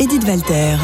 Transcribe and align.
Edith 0.00 0.22
Walter. 0.28 0.76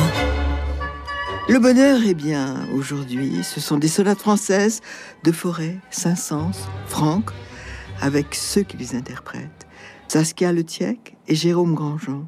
Le 1.48 1.60
bonheur, 1.60 2.00
eh 2.04 2.14
bien, 2.14 2.66
aujourd'hui, 2.74 3.44
ce 3.44 3.60
sont 3.60 3.76
des 3.76 3.86
sonates 3.86 4.18
françaises 4.18 4.80
de 5.22 5.30
Forêt, 5.30 5.76
Saint-Saëns, 5.90 6.66
Franck, 6.88 7.30
avec 8.00 8.34
ceux 8.34 8.62
qui 8.62 8.76
les 8.76 8.96
interprètent, 8.96 9.68
Saskia 10.08 10.52
Letiec 10.52 11.16
et 11.28 11.36
Jérôme 11.36 11.74
Grandjean. 11.74 12.26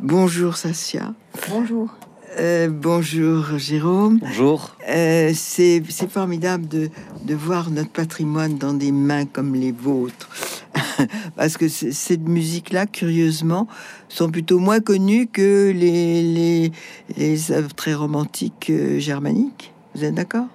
Bonjour 0.00 0.56
Saskia. 0.56 1.12
Bonjour. 1.50 1.94
Euh, 2.38 2.70
bonjour 2.70 3.58
Jérôme. 3.58 4.20
Bonjour. 4.20 4.76
Euh, 4.88 5.32
c'est 5.34 5.82
formidable 6.08 6.66
de, 6.66 6.88
de 7.24 7.34
voir 7.34 7.70
notre 7.70 7.90
patrimoine 7.90 8.56
dans 8.56 8.72
des 8.72 8.90
mains 8.90 9.26
comme 9.26 9.54
les 9.54 9.72
vôtres. 9.72 10.30
Parce 11.36 11.56
que 11.56 11.68
c- 11.68 11.92
cette 11.92 12.26
musique-là, 12.28 12.86
curieusement, 12.86 13.66
sont 14.08 14.30
plutôt 14.30 14.58
moins 14.58 14.80
connues 14.80 15.26
que 15.26 15.70
les, 15.74 16.22
les, 16.22 16.72
les 17.16 17.52
œuvres 17.52 17.74
très 17.74 17.94
romantiques 17.94 18.70
euh, 18.70 18.98
germaniques. 18.98 19.72
Vous 19.94 20.04
êtes 20.04 20.14
d'accord? 20.14 20.46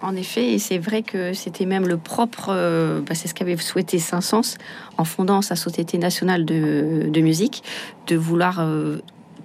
En 0.00 0.14
effet, 0.14 0.52
et 0.54 0.58
c'est 0.60 0.78
vrai 0.78 1.02
que 1.02 1.32
c'était 1.32 1.66
même 1.66 1.88
le 1.88 1.96
propre, 1.96 2.50
euh, 2.50 3.00
bah, 3.00 3.16
c'est 3.16 3.26
ce 3.26 3.34
qu'avait 3.34 3.56
souhaité 3.56 3.98
Saint-Saëns 3.98 4.56
en 4.96 5.04
fondant 5.04 5.42
sa 5.42 5.56
Société 5.56 5.98
nationale 5.98 6.44
de, 6.44 7.08
de 7.08 7.20
musique, 7.20 7.64
de 8.06 8.14
vouloir 8.14 8.60
euh, 8.60 8.98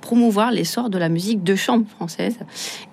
promouvoir 0.04 0.52
l'essor 0.52 0.90
de 0.90 0.98
la 0.98 1.08
musique 1.08 1.44
de 1.44 1.56
chambre 1.56 1.86
française. 1.96 2.38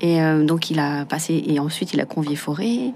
Et 0.00 0.22
euh, 0.22 0.44
donc 0.44 0.70
il 0.70 0.78
a 0.78 1.04
passé, 1.04 1.42
et 1.44 1.58
ensuite 1.58 1.92
il 1.92 2.00
a 2.00 2.04
convié 2.04 2.36
Forêt, 2.36 2.92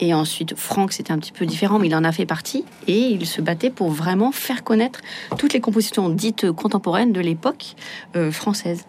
et 0.00 0.14
ensuite 0.14 0.56
Franck, 0.56 0.94
c'était 0.94 1.12
un 1.12 1.18
petit 1.18 1.32
peu 1.32 1.44
différent, 1.44 1.78
mais 1.78 1.88
il 1.88 1.94
en 1.94 2.02
a 2.02 2.10
fait 2.10 2.24
partie, 2.24 2.64
et 2.86 2.98
il 2.98 3.26
se 3.26 3.42
battait 3.42 3.68
pour 3.68 3.90
vraiment 3.90 4.32
faire 4.32 4.64
connaître 4.64 5.00
toutes 5.36 5.52
les 5.52 5.60
compositions 5.60 6.08
dites 6.08 6.50
contemporaines 6.50 7.12
de 7.12 7.20
l'époque 7.20 7.76
euh, 8.16 8.32
française. 8.32 8.86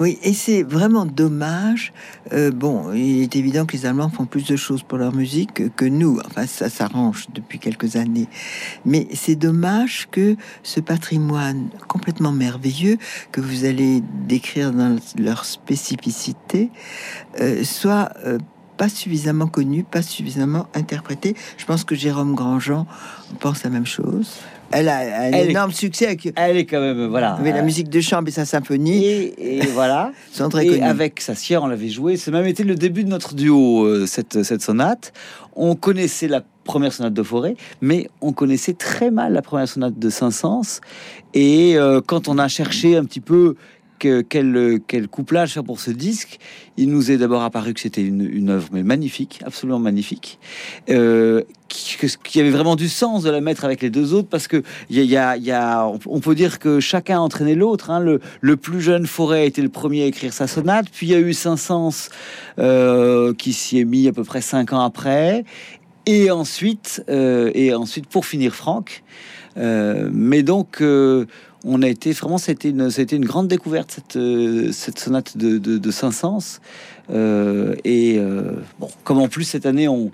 Oui, 0.00 0.18
et 0.22 0.32
c'est 0.32 0.62
vraiment 0.62 1.06
dommage. 1.06 1.92
Euh, 2.32 2.52
bon, 2.52 2.92
il 2.92 3.22
est 3.22 3.34
évident 3.34 3.66
que 3.66 3.76
les 3.76 3.84
Allemands 3.84 4.10
font 4.10 4.26
plus 4.26 4.46
de 4.46 4.54
choses 4.54 4.82
pour 4.84 4.96
leur 4.96 5.12
musique 5.12 5.74
que, 5.74 5.84
nous. 5.84 6.20
Enfin, 6.24 6.46
ça 6.46 6.68
s'arrange 6.68 7.26
depuis 7.34 7.58
quelques 7.58 7.96
années. 7.96 8.28
Mais 8.84 9.08
c'est 9.12 9.34
dommage 9.34 10.08
que 10.10 10.36
ce 10.62 10.78
patrimoine 10.78 11.68
complètement 11.88 12.30
merveilleux 12.30 12.98
que 13.32 13.40
vous 13.40 13.64
allez 13.64 14.02
décrire 14.28 14.72
dans 14.72 14.96
leur 15.18 15.44
spécificité 15.44 16.70
euh, 17.40 17.64
soit 17.64 18.12
euh, 18.24 18.38
pas 18.76 18.88
suffisamment 18.88 19.48
connu, 19.48 19.82
pas 19.82 20.02
suffisamment 20.02 20.68
interprété. 20.74 21.34
Je 21.56 21.64
pense 21.64 21.82
que 21.82 21.96
Jérôme 21.96 22.34
Grandjean 22.34 22.86
pense 23.40 23.64
la 23.64 23.70
même 23.70 23.86
chose. 23.86 24.38
Elle 24.70 24.88
a 24.88 24.98
un 24.98 25.02
Elle 25.32 25.34
est- 25.34 25.50
énorme 25.50 25.72
succès 25.72 26.06
avec, 26.06 26.32
Elle 26.36 26.56
est 26.58 26.66
quand 26.66 26.80
même, 26.80 27.06
voilà. 27.06 27.32
avec 27.34 27.54
la 27.54 27.60
euh, 27.60 27.64
musique 27.64 27.88
de 27.88 28.00
chambre 28.00 28.28
et 28.28 28.32
sa 28.32 28.44
symphonie. 28.44 29.04
Et, 29.06 29.58
et 29.58 29.66
voilà. 29.72 30.12
sont 30.30 30.48
très 30.50 30.66
Et 30.66 30.70
connus. 30.70 30.82
avec 30.82 31.20
Saskia, 31.20 31.62
on 31.62 31.66
l'avait 31.66 31.88
joué. 31.88 32.16
C'est 32.16 32.30
même 32.30 32.46
été 32.46 32.64
le 32.64 32.74
début 32.74 33.04
de 33.04 33.08
notre 33.08 33.34
duo, 33.34 33.84
euh, 33.84 34.06
cette, 34.06 34.42
cette 34.42 34.60
sonate. 34.62 35.12
On 35.56 35.74
connaissait 35.74 36.28
la 36.28 36.42
première 36.64 36.92
sonate 36.92 37.14
de 37.14 37.22
Forêt, 37.22 37.56
mais 37.80 38.10
on 38.20 38.32
connaissait 38.32 38.74
très 38.74 39.10
mal 39.10 39.32
la 39.32 39.40
première 39.42 39.66
sonate 39.68 39.98
de 39.98 40.10
Saint-Saëns. 40.10 40.80
Et 41.34 41.76
euh, 41.78 42.00
quand 42.06 42.28
on 42.28 42.38
a 42.38 42.46
cherché 42.48 42.96
un 42.96 43.04
petit 43.04 43.20
peu 43.20 43.56
que, 43.98 44.20
quel, 44.22 44.80
quel 44.86 45.08
couplage 45.08 45.52
faire 45.54 45.64
pour 45.64 45.80
ce 45.80 45.90
disque, 45.90 46.38
il 46.76 46.90
nous 46.90 47.10
est 47.10 47.16
d'abord 47.18 47.42
apparu 47.42 47.74
que 47.74 47.80
c'était 47.80 48.02
une, 48.02 48.48
œuvre 48.50 48.68
mais 48.72 48.82
magnifique, 48.82 49.40
absolument 49.44 49.78
magnifique, 49.78 50.38
euh, 50.90 51.42
qui, 51.68 51.96
que- 51.98 52.06
qui 52.22 52.40
avait 52.40 52.50
vraiment 52.50 52.76
du 52.76 52.88
sens 52.88 53.22
de 53.24 53.30
la 53.30 53.40
mettre 53.40 53.64
avec 53.64 53.82
les 53.82 53.90
deux 53.90 54.14
autres 54.14 54.28
parce 54.28 54.48
que 54.48 54.62
y 54.90 55.00
a, 55.00 55.02
y 55.04 55.16
a- 55.16 55.36
y 55.36 55.52
on- 56.06 56.20
peut 56.20 56.34
dire 56.34 56.58
que 56.58 56.80
chacun 56.80 57.18
a 57.18 57.20
entraîné 57.20 57.54
l'autre. 57.54 57.90
hein. 57.90 58.00
Le, 58.40 58.56
plus 58.56 58.80
jeune 58.80 59.06
Forêt 59.06 59.40
a 59.40 59.44
été 59.44 59.60
le 59.62 59.68
premier 59.68 60.02
à 60.04 60.06
écrire 60.06 60.32
sa 60.32 60.46
sonate, 60.46 60.86
puis 60.92 61.06
il 61.08 61.10
y 61.12 61.14
a 61.14 61.20
eu 61.20 61.32
Saint-Saëns 61.32 62.10
euh, 62.58 63.34
qui 63.34 63.52
s'y 63.52 63.78
est 63.78 63.84
mis 63.84 64.08
à 64.08 64.12
peu 64.12 64.24
près 64.24 64.40
cinq 64.40 64.72
ans 64.72 64.80
après, 64.80 65.44
et 66.06 66.30
ensuite, 66.30 67.02
euh, 67.10 67.50
et 67.54 67.74
ensuite 67.74 68.06
pour 68.06 68.24
finir 68.26 68.54
Franck. 68.54 69.02
Euh, 69.56 70.08
mais 70.12 70.42
donc, 70.42 70.80
euh, 70.80 71.26
on 71.64 71.82
a 71.82 71.88
été 71.88 72.12
vraiment, 72.12 72.38
c'était 72.38 72.70
une, 72.70 72.90
c'était 72.90 73.16
une 73.16 73.24
grande 73.24 73.48
découverte 73.48 73.90
cette, 73.92 74.16
euh, 74.16 74.70
cette 74.72 74.98
sonate 74.98 75.36
de, 75.36 75.58
de, 75.58 75.78
de 75.78 75.90
Saint-Saëns. 75.90 76.60
Euh, 77.10 77.74
et 77.84 78.16
euh, 78.18 78.52
bon, 78.78 78.88
comme 79.04 79.18
en 79.18 79.28
plus 79.28 79.44
cette 79.44 79.66
année 79.66 79.88
on, 79.88 80.10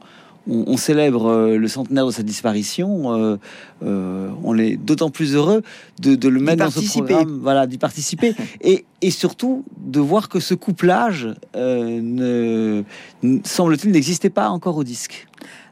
on, 0.48 0.64
on 0.66 0.76
célèbre 0.76 1.54
le 1.56 1.68
centenaire 1.68 2.06
de 2.06 2.12
sa 2.12 2.22
disparition, 2.22 3.38
euh, 3.82 4.28
on 4.42 4.58
est 4.58 4.76
d'autant 4.76 5.10
plus 5.10 5.34
heureux 5.34 5.62
de, 6.00 6.14
de 6.14 6.28
le 6.28 6.40
mettre 6.40 6.64
dans 6.64 6.70
ce 6.70 6.98
programme, 6.98 7.40
voilà, 7.42 7.66
d'y 7.66 7.78
participer, 7.78 8.34
et, 8.60 8.84
et 9.02 9.10
surtout 9.10 9.64
de 9.78 10.00
voir 10.00 10.28
que 10.28 10.40
ce 10.40 10.54
couplage 10.54 11.28
ne, 11.54 12.82
semble-t-il 13.44 13.90
n'existait 13.92 14.30
pas 14.30 14.48
encore 14.50 14.76
au 14.76 14.84
disque. 14.84 15.26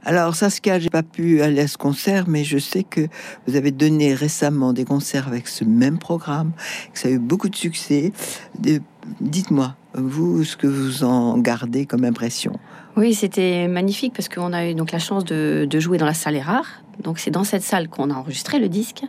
Alors 0.04 0.34
Saskia, 0.34 0.80
j'ai 0.80 0.90
pas 0.90 1.04
pu 1.04 1.42
aller 1.42 1.60
à 1.60 1.68
ce 1.68 1.78
concert, 1.78 2.24
mais 2.26 2.42
je 2.42 2.58
sais 2.58 2.82
que 2.82 3.06
vous 3.46 3.54
avez 3.54 3.70
donné 3.70 4.14
récemment 4.14 4.72
des 4.72 4.84
concerts 4.84 5.28
avec 5.28 5.46
ce 5.46 5.64
même 5.64 5.98
programme, 5.98 6.52
que 6.92 6.98
ça 6.98 7.08
a 7.08 7.12
eu 7.12 7.18
beaucoup 7.18 7.48
de 7.48 7.54
succès. 7.54 8.12
Dites-moi, 9.20 9.76
vous, 9.94 10.42
ce 10.42 10.56
que 10.56 10.66
vous 10.66 11.04
en 11.04 11.38
gardez 11.38 11.86
comme 11.86 12.04
impression? 12.04 12.58
Oui, 12.96 13.14
c'était 13.14 13.68
magnifique 13.68 14.12
parce 14.14 14.28
qu'on 14.28 14.52
a 14.52 14.68
eu 14.68 14.74
donc 14.74 14.90
la 14.90 14.98
chance 14.98 15.24
de, 15.24 15.66
de 15.68 15.80
jouer 15.80 15.98
dans 15.98 16.06
la 16.06 16.14
salle 16.14 16.36
Erard. 16.36 16.66
Donc 17.02 17.18
c'est 17.18 17.30
dans 17.30 17.44
cette 17.44 17.62
salle 17.62 17.88
qu'on 17.88 18.10
a 18.10 18.14
enregistré 18.14 18.58
le 18.58 18.68
disque. 18.68 19.02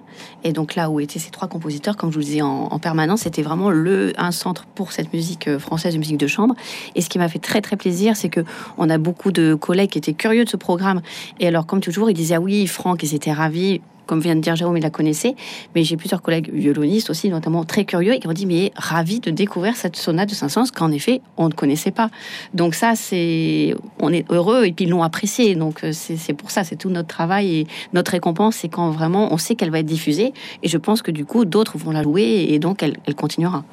Et 0.44 0.52
donc 0.52 0.76
là 0.76 0.90
où 0.90 1.00
étaient 1.00 1.20
ces 1.20 1.31
trois 1.31 1.48
compositeurs, 1.48 1.98
comme 1.98 2.09
je 2.09 2.16
vous 2.16 2.20
le 2.20 2.26
disais 2.26 2.42
en, 2.42 2.68
en 2.72 2.80
permanence, 2.80 3.22
c'était 3.22 3.42
vraiment 3.42 3.70
le 3.70 4.14
un 4.18 4.31
centre 4.31 4.66
pour 4.66 4.92
cette 4.92 5.14
musique 5.14 5.48
euh, 5.48 5.59
française, 5.59 5.94
de 5.94 6.00
musique 6.00 6.18
de 6.18 6.28
chambre. 6.28 6.56
Et 6.96 7.02
ce 7.02 7.09
qui 7.09 7.20
m'a 7.20 7.30
fait 7.30 7.40
très 7.40 7.62
très 7.62 7.76
plaisir, 7.76 8.16
c'est 8.16 8.30
que 8.30 8.42
on 8.78 8.90
a 8.90 8.98
beaucoup 8.98 9.32
de 9.32 9.56
collègues 9.56 9.92
qui 9.92 9.98
étaient 9.98 10.14
curieux 10.14 10.46
de 10.46 10.50
ce 10.50 10.58
programme. 10.58 11.02
Et 11.40 11.48
alors 11.48 11.66
comme 11.66 11.82
toujours, 11.82 12.09
ils 12.09 12.16
disaient 12.16 12.36
ah 12.36 12.42
oui, 12.42 12.68
Franck, 12.68 13.03
ils 13.03 13.16
étaient 13.16 13.34
ravis. 13.34 13.82
Comme 14.06 14.19
vient 14.19 14.36
de 14.36 14.41
dire 14.41 14.56
Jérôme, 14.56 14.78
il 14.78 14.84
la 14.84 14.90
connaissait, 14.90 15.36
mais 15.75 15.84
j'ai 15.84 15.97
plusieurs 15.97 16.22
collègues 16.22 16.52
violonistes 16.53 17.09
aussi, 17.09 17.30
notamment 17.30 17.64
très 17.64 17.86
curieux, 17.86 18.14
et 18.14 18.19
qui 18.19 18.28
m'ont 18.28 18.34
dit 18.34 18.46
mais 18.46 18.72
ravis 18.75 19.19
de 19.19 19.31
découvrir 19.31 19.75
cette 19.75 19.96
sonate 19.96 20.30
de 20.30 20.36
Saint-Saëns 20.36 20.72
qu'en 20.74 20.91
effet 20.91 21.22
on 21.38 21.47
ne 21.47 21.53
connaissait 21.53 21.91
pas. 21.91 22.09
Donc 22.53 22.75
ça, 22.75 22.96
c'est, 22.96 23.75
on 24.00 24.12
est 24.12 24.30
heureux 24.31 24.66
et 24.66 24.72
puis 24.72 24.86
ils 24.86 24.90
l'ont 24.90 25.03
apprécié. 25.03 25.56
Donc 25.56 25.84
euh, 25.84 25.91
c'est 25.94 26.34
pour 26.34 26.52
ça, 26.52 26.64
c'est 26.64 26.75
tout 26.75 26.90
notre 26.90 27.08
travail 27.08 27.56
et 27.56 27.68
notre 27.94 28.12
récompense, 28.12 28.58
c'est 28.58 28.69
quand 28.69 28.91
vraiment 28.91 29.34
on 29.34 29.38
sait 29.38 29.56
qu'elle 29.56 29.72
va 29.72 29.80
être 29.80 29.86
diffusée. 29.86 30.34
Et 30.62 30.68
je 30.68 30.78
pense 30.78 31.02
que 31.02 31.12
du 31.12 31.25
coup, 31.25 31.46
d'autres 31.46 31.78
vont 31.78 31.91
la 31.91 32.03
louer 32.03 32.47
et 32.50 32.59
donc 32.59 32.84
elle 32.84 33.16
continuera. 33.16 33.64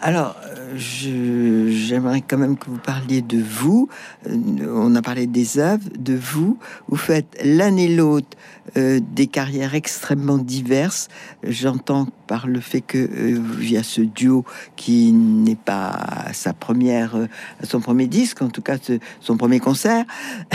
Alors, 0.00 0.36
euh, 0.44 1.68
j'aimerais 1.68 2.20
quand 2.20 2.38
même 2.38 2.56
que 2.56 2.70
vous 2.70 2.78
parliez 2.78 3.22
de 3.22 3.42
vous. 3.42 3.88
Euh, 4.28 4.66
On 4.72 4.94
a 4.94 5.02
parlé 5.02 5.26
des 5.26 5.58
œuvres, 5.58 5.88
de 5.98 6.14
vous. 6.14 6.58
Vous 6.88 6.96
faites 6.96 7.36
l'un 7.44 7.76
et 7.76 7.88
l'autre 7.88 8.36
des 8.76 9.26
carrières 9.26 9.74
extrêmement 9.74 10.36
diverses. 10.36 11.08
J'entends 11.42 12.06
par 12.28 12.46
le 12.46 12.60
fait 12.60 12.82
que 12.82 12.98
euh, 12.98 13.64
y 13.64 13.76
a 13.76 13.82
ce 13.82 14.02
duo 14.02 14.44
qui 14.76 15.10
n'est 15.10 15.56
pas 15.56 16.26
sa 16.32 16.52
première, 16.52 17.16
euh, 17.16 17.26
son 17.64 17.80
premier 17.80 18.06
disque, 18.06 18.42
en 18.42 18.50
tout 18.50 18.62
cas 18.62 18.76
son 19.20 19.36
premier 19.36 19.58
concert. 19.58 20.04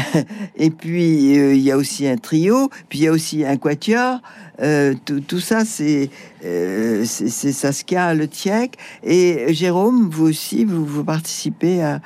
et 0.55 0.69
puis 0.69 1.33
il 1.33 1.59
y 1.59 1.71
a 1.71 1.77
aussi 1.77 2.07
un 2.07 2.15
trio, 2.15 2.69
puis 2.87 2.99
il 2.99 3.05
y 3.05 3.07
a 3.09 3.11
aussi 3.11 3.43
un 3.43 3.57
quatuor. 3.57 4.21
Euh, 4.61 4.93
tout, 5.05 5.19
tout 5.19 5.39
ça, 5.39 5.65
c'est 5.65 6.09
euh, 6.45 7.05
Saskia 7.05 8.13
Le 8.13 8.27
Tiec. 8.27 8.77
Et 9.03 9.53
Jérôme, 9.53 10.09
vous 10.09 10.25
aussi, 10.27 10.65
vous, 10.65 10.85
vous 10.85 11.03
participez 11.03 11.81
à, 11.81 12.01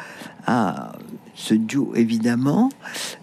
à 0.45 0.93
ce 1.35 1.53
duo, 1.53 1.93
évidemment, 1.95 2.69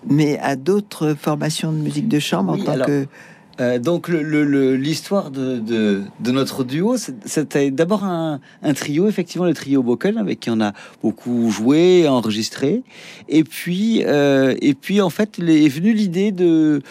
mais 0.09 0.39
à 0.39 0.57
d'autres 0.57 1.15
formations 1.21 1.73
de 1.73 1.79
musique 1.79 2.09
de 2.09 2.19
chambre 2.19 2.55
Oui, 2.55 2.63
en 2.63 2.65
tant 2.65 2.73
alors, 2.73 2.87
que... 2.87 3.07
Euh, 3.61 3.79
donc 3.79 4.09
l'histoire 4.09 5.31
de, 5.31 6.03
notre 6.25 6.65
duo, 6.65 6.97
c'était 7.25 7.71
d'abord 7.71 8.05
un, 8.05 8.41
trio, 8.75 9.09
effectivement 9.09 9.47
le 9.47 9.55
trio 9.55 9.83
Boken, 9.83 10.19
avec 10.19 10.41
qui 10.41 10.51
on 10.51 10.61
a 10.61 10.73
beaucoup 11.03 11.51
joué, 11.51 12.09
enregistré. 12.09 12.83
Et 13.29 13.45
puis, 13.45 14.03
euh, 14.05 14.55
et 14.61 14.75
puis 14.75 15.01
en 15.01 15.11
fait, 15.11 15.39
est 15.39 15.69
venu 15.69 15.93
l'idée 15.93 16.33
de, 16.33 16.83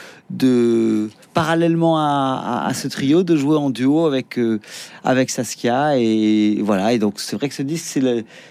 parallèlement 1.33 1.97
à, 1.97 2.71
ce 2.73 2.87
trio, 2.87 3.23
de 3.23 3.35
jouer 3.35 3.57
en 3.57 3.69
duo 3.69 4.05
avec 4.05 4.37
euh, 4.37 4.59
avec 5.03 5.29
Saskia. 5.29 5.97
Et 5.97 6.61
voilà. 6.61 6.93
Et 6.93 6.99
donc 6.99 7.19
c'est 7.19 7.35
vrai 7.35 7.49
que 7.49 7.55
ce 7.55 7.63
disque, 7.63 7.99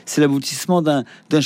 c'est 0.04 0.20
l'aboutissement 0.20 0.82
d'un 0.82 1.04
d'un 1.30 1.40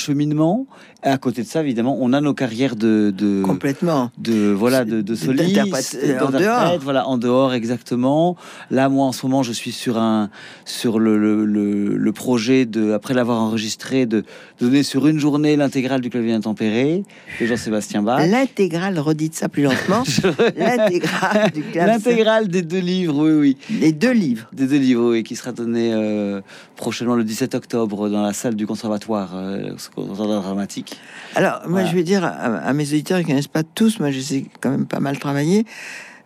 à 1.06 1.18
côté 1.18 1.42
de 1.42 1.46
ça, 1.46 1.62
évidemment, 1.62 1.96
on 2.00 2.12
a 2.12 2.20
nos 2.20 2.34
carrières 2.34 2.74
de, 2.74 3.14
de 3.16 3.40
Complètement. 3.42 4.10
de 4.18 4.50
voilà 4.50 4.84
de, 4.84 5.00
de 5.02 5.14
euh, 5.14 6.18
en 6.20 6.30
dehors. 6.30 6.78
voilà 6.80 7.06
en 7.06 7.16
dehors 7.16 7.54
exactement. 7.54 8.36
Là, 8.72 8.88
moi, 8.88 9.06
en 9.06 9.12
ce 9.12 9.24
moment, 9.24 9.44
je 9.44 9.52
suis 9.52 9.70
sur 9.70 9.98
un 9.98 10.30
sur 10.64 10.98
le, 10.98 11.16
le, 11.16 11.44
le, 11.44 11.96
le 11.96 12.12
projet 12.12 12.66
de 12.66 12.92
après 12.92 13.14
l'avoir 13.14 13.40
enregistré 13.40 14.04
de, 14.06 14.22
de 14.60 14.66
donner 14.66 14.82
sur 14.82 15.06
une 15.06 15.20
journée 15.20 15.54
l'intégrale 15.54 16.00
du 16.00 16.10
clavier 16.10 16.32
intempéré 16.32 17.04
de 17.40 17.46
Jean-Sébastien 17.46 18.02
Bach. 18.02 18.26
L'intégrale, 18.28 18.98
redites 18.98 19.34
ça 19.34 19.48
plus 19.48 19.62
lentement. 19.62 20.02
L'intégrale 20.56 21.52
du. 21.52 21.64
L'intégrale 21.72 22.48
des 22.48 22.62
deux 22.62 22.80
livres, 22.80 23.28
oui, 23.28 23.56
oui. 23.70 23.78
Les 23.80 23.92
deux 23.92 24.12
livres. 24.12 24.48
Des 24.52 24.66
deux 24.66 24.78
livres, 24.78 25.10
oui, 25.12 25.22
qui 25.22 25.36
sera 25.36 25.52
donné 25.52 25.92
euh, 25.94 26.40
prochainement 26.74 27.14
le 27.14 27.22
17 27.22 27.54
octobre 27.54 28.08
dans 28.08 28.22
la 28.22 28.32
salle 28.32 28.56
du 28.56 28.66
conservatoire, 28.66 29.32
euh, 29.36 29.70
conservatoire 29.94 30.42
dramatique. 30.42 30.95
Alors, 31.34 31.60
moi, 31.62 31.80
Voilà. 31.80 31.86
je 31.88 31.94
vais 31.94 32.02
dire 32.02 32.24
à, 32.24 32.28
à 32.30 32.72
mes 32.72 32.84
auditeurs 32.84 33.18
qui 33.18 33.24
ne 33.24 33.28
connaissent 33.30 33.46
pas 33.48 33.62
tous, 33.62 33.98
moi, 34.00 34.10
je 34.10 34.20
sais 34.20 34.44
quand 34.60 34.70
même 34.70 34.86
pas 34.86 35.00
mal 35.00 35.18
travailler. 35.18 35.66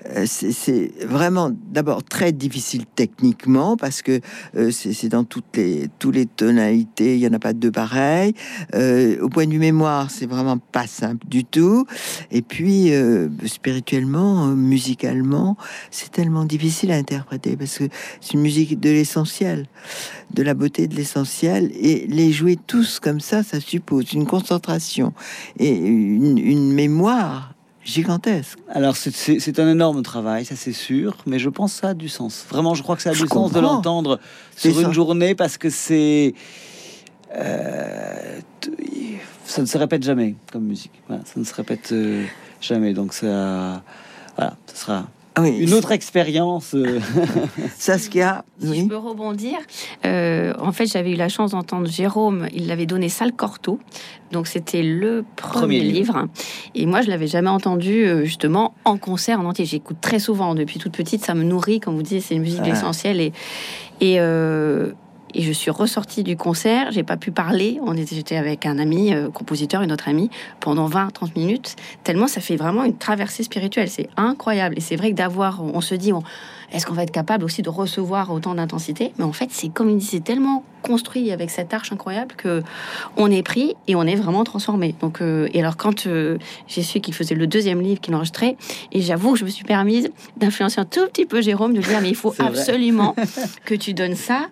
Euh, 0.06 0.24
C'est 0.26 0.92
vraiment 1.04 1.50
d'abord 1.50 2.02
très 2.02 2.32
difficile 2.32 2.84
techniquement 2.94 3.76
parce 3.76 4.02
que 4.02 4.20
euh, 4.56 4.70
c'est 4.70 5.08
dans 5.08 5.24
toutes 5.24 5.56
les, 5.56 5.88
toutes 5.98 6.14
les 6.14 6.26
tonalités, 6.26 7.16
il 7.16 7.20
n'y 7.20 7.26
en 7.26 7.32
a 7.32 7.38
pas 7.38 7.52
deux 7.52 7.70
pareils. 7.70 8.34
Euh, 8.74 9.20
au 9.20 9.28
point 9.28 9.46
vue 9.46 9.58
mémoire, 9.58 10.10
c'est 10.10 10.26
vraiment 10.26 10.58
pas 10.58 10.86
simple 10.86 11.26
du 11.26 11.44
tout. 11.44 11.86
Et 12.30 12.42
puis, 12.42 12.92
spirituellement, 13.46 14.46
musicalement, 14.48 15.56
c'est 15.90 16.10
tellement 16.10 16.44
difficile 16.44 16.92
à 16.92 16.96
interpréter 16.96 17.56
parce 17.56 17.78
que 17.78 17.84
c'est 18.20 18.34
une 18.34 18.42
musique 18.42 18.78
de 18.80 18.90
l'essentiel, 18.90 19.66
de 20.34 20.42
la 20.42 20.54
beauté 20.54 20.86
de 20.86 20.94
l'essentiel. 20.94 21.70
Et 21.74 22.06
les 22.06 22.32
jouer 22.32 22.56
tous 22.66 23.00
comme 23.00 23.20
ça, 23.20 23.42
ça 23.42 23.60
suppose 23.60 24.12
une 24.12 24.26
concentration 24.26 25.12
et 25.58 25.74
une 25.76 26.72
mémoire 26.72 27.49
gigantesque. 27.84 28.58
Alors, 28.68 28.96
c'est- 28.96 29.58
un 29.58 29.68
énorme 29.70 30.02
travail, 30.02 30.44
ça 30.44 30.54
c'est 30.56 30.72
sûr, 30.72 31.16
mais 31.26 31.38
je 31.38 31.48
pense 31.48 31.74
que 31.74 31.80
ça 31.80 31.88
a 31.88 31.94
du 31.94 32.08
sens. 32.08 32.44
Vraiment, 32.48 32.74
je 32.74 32.82
crois 32.82 32.96
que 32.96 33.02
ça 33.02 33.10
a 33.10 33.12
Je 33.12 33.22
du 33.22 33.28
sens 33.28 33.52
de 33.52 33.60
l'entendre 33.60 34.20
sur 34.56 34.78
une 34.78 34.86
ça. 34.86 34.92
journée 34.92 35.34
parce 35.34 35.56
que 35.58 35.70
c'est. 35.70 36.34
euh, 37.36 38.40
ça 39.44 39.62
ne 39.62 39.66
se 39.66 39.78
répète 39.78 40.02
jamais 40.02 40.34
comme 40.52 40.64
musique. 40.64 40.92
Voilà, 41.08 41.22
ça 41.24 41.38
ne 41.40 41.44
se 41.44 41.54
répète 41.54 41.90
euh, 41.92 42.24
jamais. 42.60 42.92
Donc, 42.92 43.12
ça. 43.12 43.82
Voilà, 44.36 44.56
ce 44.72 44.76
sera 44.76 45.08
oui, 45.38 45.58
une 45.60 45.72
autre 45.74 45.92
expérience. 45.92 46.74
euh. 46.74 46.98
Saskia, 47.78 48.44
Si 48.60 48.66
je 48.66 48.70
oui. 48.72 48.88
peux 48.88 48.96
rebondir, 48.96 49.56
euh, 50.04 50.52
en 50.58 50.72
fait, 50.72 50.86
j'avais 50.86 51.12
eu 51.12 51.16
la 51.16 51.28
chance 51.28 51.52
d'entendre 51.52 51.86
Jérôme. 51.88 52.46
Il 52.54 52.66
l'avait 52.66 52.86
donné 52.86 53.08
Sal 53.08 53.32
Corto, 53.32 53.78
donc 54.32 54.46
c'était 54.46 54.82
le 54.82 55.24
premier, 55.36 55.60
Premier 55.60 55.80
livre. 55.80 55.92
livre. 56.18 56.28
Et 56.74 56.86
moi, 56.86 57.00
je 57.02 57.08
l'avais 57.08 57.26
jamais 57.28 57.48
entendu 57.50 58.04
euh, 58.04 58.24
justement 58.24 58.74
en 58.84 58.96
concert 58.98 59.40
en 59.40 59.44
entier. 59.46 59.64
J'écoute 59.64 59.98
très 60.00 60.18
souvent 60.18 60.54
depuis 60.54 60.78
toute 60.78 60.96
petite. 60.96 61.24
Ça 61.24 61.34
me 61.34 61.42
nourrit, 61.44 61.80
comme 61.80 61.94
vous 61.96 62.02
dites, 62.02 62.22
c'est 62.22 62.34
une 62.34 62.42
musique 62.42 62.60
Ah. 62.64 62.70
essentielle. 62.70 63.20
Et 63.20 63.32
et 64.02 64.16
euh, 64.18 64.92
et 65.34 65.42
je 65.42 65.52
suis 65.52 65.70
ressortie 65.70 66.22
du 66.22 66.36
concert, 66.36 66.90
j'ai 66.92 67.02
pas 67.02 67.16
pu 67.16 67.30
parler. 67.30 67.78
On 67.82 67.96
était, 67.96 68.14
j'étais 68.16 68.36
avec 68.36 68.66
un 68.66 68.78
ami, 68.78 69.12
euh, 69.14 69.28
compositeur, 69.30 69.82
une 69.82 69.92
autre 69.92 70.08
amie, 70.08 70.30
pendant 70.60 70.88
20-30 70.88 71.36
minutes. 71.36 71.76
Tellement 72.04 72.26
ça 72.26 72.40
fait 72.40 72.56
vraiment 72.56 72.84
une 72.84 72.96
traversée 72.96 73.42
spirituelle. 73.42 73.88
C'est 73.88 74.08
incroyable. 74.16 74.76
Et 74.78 74.80
c'est 74.80 74.96
vrai 74.96 75.10
que 75.10 75.16
d'avoir, 75.16 75.62
on 75.62 75.80
se 75.80 75.94
dit, 75.94 76.12
on- 76.12 76.22
est-ce 76.72 76.86
qu'on 76.86 76.94
va 76.94 77.02
être 77.02 77.10
capable 77.10 77.44
aussi 77.44 77.62
de 77.62 77.68
recevoir 77.68 78.30
autant 78.30 78.54
d'intensité? 78.54 79.12
Mais 79.18 79.24
en 79.24 79.32
fait, 79.32 79.48
c'est 79.50 79.68
comme 79.70 79.90
il 79.90 79.96
dit, 79.96 80.06
c'est 80.06 80.22
tellement 80.22 80.62
construit 80.82 81.30
avec 81.32 81.50
cette 81.50 81.74
arche 81.74 81.92
incroyable 81.92 82.34
que 82.36 82.62
on 83.16 83.30
est 83.30 83.42
pris 83.42 83.74
et 83.88 83.96
on 83.96 84.04
est 84.04 84.14
vraiment 84.14 84.44
transformé. 84.44 84.94
Donc, 85.00 85.20
euh, 85.20 85.48
et 85.52 85.60
alors 85.60 85.76
quand 85.76 86.06
euh, 86.06 86.38
j'ai 86.68 86.82
su 86.82 87.00
qu'il 87.00 87.12
faisait 87.12 87.34
le 87.34 87.46
deuxième 87.46 87.80
livre 87.82 88.00
qu'il 88.00 88.14
enregistrait, 88.14 88.56
et 88.92 89.02
j'avoue 89.02 89.32
que 89.32 89.38
je 89.40 89.44
me 89.44 89.50
suis 89.50 89.64
permise 89.64 90.10
d'influencer 90.36 90.80
un 90.80 90.84
tout 90.84 91.06
petit 91.12 91.26
peu 91.26 91.42
Jérôme, 91.42 91.72
de 91.74 91.80
lui 91.80 91.86
dire 91.86 92.00
mais 92.00 92.08
il 92.08 92.14
faut 92.16 92.32
absolument 92.38 93.14
que 93.64 93.74
tu 93.74 93.92
donnes 93.92 94.14
ça 94.14 94.46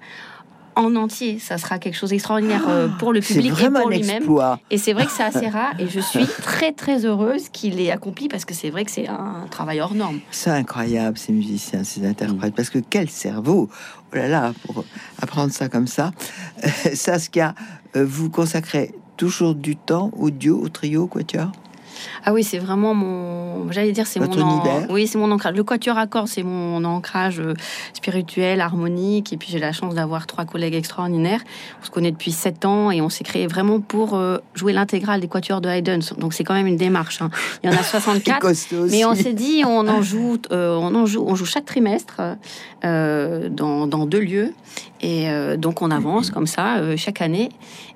en 0.79 0.95
entier. 0.97 1.39
Ça 1.39 1.59
sera 1.59 1.79
quelque 1.79 1.97
chose 1.97 2.11
d'extraordinaire 2.11 2.65
euh, 2.69 2.89
pour 2.89 3.13
le 3.13 3.21
public 3.21 3.53
et 3.61 3.71
pour 3.71 3.91
lui-même. 3.91 4.25
Et 4.71 4.79
c'est 4.79 4.93
vrai 4.93 5.05
que 5.07 5.13
c'est 5.13 5.25
assez 5.25 5.49
rare 5.49 5.75
et 5.79 5.89
je 5.89 6.01
suis 6.01 6.27
très 6.27 6.73
très 6.73 7.05
heureuse 7.05 7.49
qu'il 7.51 7.81
ait 7.81 7.91
accompli 7.91 8.29
parce 8.29 8.45
que 8.45 8.55
c'est 8.55 8.71
vrai 8.71 8.85
que 8.85 8.91
c'est 8.91 9.09
un 9.09 9.47
travail 9.51 9.81
hors 9.81 9.95
norme. 9.95 10.21
C'est 10.31 10.51
incroyable, 10.51 11.19
ces 11.19 11.33
musiciens, 11.33 11.85
ces 11.85 12.07
interprètes, 12.07 12.55
parce 12.55 12.71
que 12.71 12.79
quel 12.79 13.11
cerveau 13.11 13.69
Oh 14.11 14.17
là 14.17 14.29
là, 14.29 14.53
pour 14.65 14.85
apprendre 15.21 15.53
ça 15.53 15.69
comme 15.69 15.87
ça. 15.87 16.13
Saskia, 16.95 17.55
euh, 17.95 18.07
vous 18.09 18.31
consacrez 18.31 18.95
toujours 19.19 19.55
du 19.55 19.77
temps 19.77 20.11
au 20.17 20.31
duo, 20.31 20.59
au 20.63 20.69
trio, 20.71 21.03
au 21.03 21.07
quatuor? 21.09 21.53
Ah 22.25 22.33
oui, 22.33 22.43
c'est 22.45 22.59
vraiment 22.59 22.95
mon. 22.95 23.71
J'allais 23.73 23.93
dire, 23.93 24.07
c'est 24.07 24.21
mon. 24.21 24.27
Oui, 24.91 25.07
c'est 25.07 25.19
mon 25.19 25.31
ancrage. 25.31 25.55
Le 25.55 25.65
quatuor 25.65 25.97
à 25.99 26.07
cordes, 26.07 26.29
c'est 26.29 26.43
mon 26.43 26.85
ancrage 26.85 27.41
euh, 27.41 27.55
spirituel, 27.95 28.61
harmonique. 28.61 29.33
Et 29.33 29.37
puis 29.37 29.49
j'ai 29.51 29.59
la 29.59 29.73
chance 29.73 29.95
d'avoir 29.95 30.27
trois 30.27 30.45
collègues 30.45 30.75
extraordinaires. 30.75 31.41
On 31.83 31.85
se 31.87 31.91
connaît 31.91 32.11
depuis 32.11 32.33
sept 32.33 32.65
ans 32.65 32.91
et 32.91 33.01
on 33.01 33.09
s'est 33.09 33.25
créé 33.25 33.47
vraiment 33.47 33.81
pour 33.81 34.15
euh, 34.15 34.39
jouer 34.55 34.73
l'intégrale 34.73 35.21
des 35.21 35.29
quatuors 35.29 35.61
de 35.61 35.69
Haydn. 35.69 36.01
Donc 36.19 36.35
c'est 36.35 36.45
quand 36.45 36.55
même 36.55 36.67
une 36.67 36.77
démarche. 36.77 37.23
hein. 37.23 37.31
Il 37.63 37.71
y 37.71 37.75
en 37.75 37.77
a 37.77 37.83
64. 37.83 38.41
costaud 38.41 38.87
Mais 38.91 39.05
on 39.05 39.15
s'est 39.15 39.33
dit, 39.33 39.63
on 39.67 39.87
en 39.89 40.03
joue, 40.11 40.39
euh, 40.53 40.77
on 40.77 40.95
en 40.95 41.07
joue, 41.07 41.25
on 41.27 41.35
joue 41.35 41.47
chaque 41.47 41.65
trimestre 41.65 42.21
euh, 42.85 43.49
dans, 43.49 43.87
dans 43.87 44.07
deux 44.07 44.21
lieux, 44.21 44.53
et 45.01 45.29
euh, 45.31 45.57
donc 45.57 45.83
on 45.83 45.91
avance 45.91 46.31
comme 46.31 46.47
ça 46.47 46.79
euh, 46.79 46.97
chaque 46.97 47.21
année, 47.23 47.51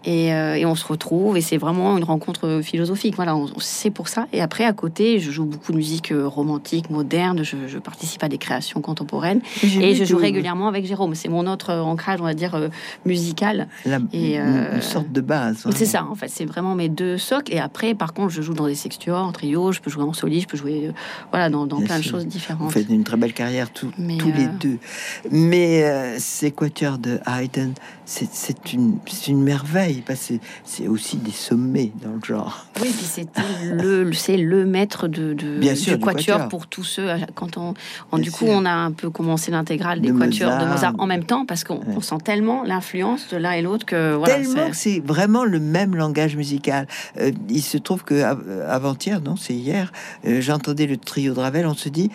et, 0.04 0.32
euh, 0.34 0.54
et 0.54 0.66
on 0.66 0.74
se 0.74 0.86
retrouve, 0.86 1.36
et 1.36 1.40
c'est 1.40 1.56
vraiment 1.58 1.96
une 1.96 2.04
rencontre 2.04 2.60
philosophique. 2.62 3.14
Voilà, 3.16 3.36
on, 3.36 3.48
c'est 3.58 3.90
pour 3.90 4.08
ça. 4.08 4.26
Et 4.32 4.40
après, 4.42 4.64
à 4.64 4.72
côté, 4.72 5.20
je 5.20 5.30
joue 5.30 5.44
beaucoup 5.44 5.72
de 5.72 5.76
musique 5.76 6.12
romantique, 6.12 6.90
moderne. 6.90 7.42
Je, 7.44 7.56
je 7.68 7.78
participe 7.78 8.22
à 8.24 8.28
des 8.28 8.38
créations 8.38 8.80
contemporaines, 8.80 9.40
et 9.62 9.94
je 9.94 10.04
joue 10.04 10.16
régulièrement 10.16 10.68
avec 10.68 10.86
Jérôme. 10.86 11.14
C'est 11.14 11.28
mon 11.28 11.46
autre 11.46 11.72
ancrage, 11.72 12.20
on 12.20 12.24
va 12.24 12.34
dire 12.34 12.56
musical. 13.04 13.68
la- 13.84 13.98
et, 14.12 14.36
une, 14.36 14.40
euh, 14.42 14.74
une 14.76 14.82
sorte 14.82 15.10
de 15.12 15.20
base. 15.20 15.58
C'est 15.58 15.70
vraiment. 15.70 15.86
ça, 15.86 16.04
en 16.10 16.14
fait, 16.14 16.28
c'est 16.28 16.44
vraiment 16.44 16.74
mes 16.74 16.88
deux 16.88 17.18
socles. 17.18 17.52
Et 17.52 17.60
après, 17.60 17.94
par 17.94 18.12
contre, 18.14 18.30
je 18.30 18.42
joue 18.42 18.54
dans 18.54 18.66
des 18.66 18.74
sextuors, 18.74 19.24
en 19.26 19.32
trio, 19.32 19.72
je 19.72 19.80
peux 19.80 19.90
jouer 19.90 20.04
en 20.04 20.12
soliste, 20.12 20.42
je 20.42 20.48
peux 20.48 20.56
jouer, 20.56 20.88
euh, 20.88 20.92
voilà, 21.30 21.50
dans, 21.50 21.66
plein 21.66 21.98
de 21.98 22.02
choses 22.02 22.24
Vous 22.24 22.28
différentes. 22.30 22.72
faites 22.72 22.88
une 22.88 23.04
très 23.04 23.16
belle 23.16 23.32
carrière 23.32 23.70
tous, 23.72 23.90
Mais, 23.98 24.18
tous 24.18 24.32
les 24.32 24.46
deux. 24.60 24.78
Mais 25.30 25.84
euh, 25.84 26.16
ces 26.18 26.50
de 26.98 27.18
Haydn, 27.26 27.72
c'est- 28.04 28.28
c'est 28.32 28.72
une, 28.72 28.98
c'est 29.06 29.30
une 29.30 29.42
merveille, 29.42 30.02
parce 30.06 30.20
que 30.20 30.24
c'est- 30.34 30.40
c'est 30.64 30.88
aussi 30.88 31.16
des 31.16 31.30
sommets 31.30 31.92
dans 32.02 32.12
le 32.12 32.20
genre. 32.24 32.66
Oui, 32.80 32.88
puis 32.88 33.04
c'était 33.06 33.40
le, 33.64 34.04
le- 34.04 34.12
c'est 34.12 34.36
le 34.36 34.64
maître 34.64 35.08
de, 35.08 35.34
de- 35.34 35.58
Bien 35.58 35.74
sûr, 35.74 35.92
du 35.94 35.98
du 35.98 36.04
quatuor, 36.04 36.36
quatuor. 36.38 36.48
pour 36.48 36.66
tous 36.66 36.84
ceux. 36.84 37.08
Quand 37.34 37.56
on, 37.56 37.74
du 38.18 38.30
coup, 38.30 38.44
sûr. 38.46 38.54
on 38.54 38.64
a 38.64 38.72
un 38.72 38.92
peu 38.92 39.10
commencé 39.10 39.50
l'intégrale 39.50 40.00
des 40.00 40.10
De 40.12 40.18
quatuors 40.18 40.58
de 40.58 40.64
Mozart. 40.66 40.94
En 40.98 41.06
même 41.06 41.24
temps 41.24 41.46
parce 41.46 41.64
qu'on 41.64 41.78
Ouais. 41.78 42.00
sent 42.00 42.18
tellement 42.24 42.62
l'influence 42.64 43.28
de 43.28 43.36
l'un 43.36 43.52
et 43.52 43.62
l'autre 43.62 43.86
que 43.86 44.14
voilà. 44.14 44.34
Tellement 44.34 44.54
c'est- 44.64 44.70
que 44.70 44.76
c'est 44.76 45.00
vraiment 45.04 45.44
le 45.44 45.60
même 45.60 45.94
langage 45.96 46.36
musical. 46.36 46.86
Euh, 47.18 47.30
il 47.48 47.62
se 47.62 47.78
trouve 47.78 48.04
que 48.04 48.22
av- 48.22 48.44
avant-hier, 48.68 49.20
non, 49.20 49.36
c'est 49.36 49.54
hier, 49.54 49.92
euh, 50.26 50.40
j'entendais 50.40 50.86
le 50.86 50.96
trio 50.96 51.34
de 51.34 51.40
Ravel. 51.40 51.66
On 51.66 51.74
se 51.74 51.88
dit, 51.88 52.10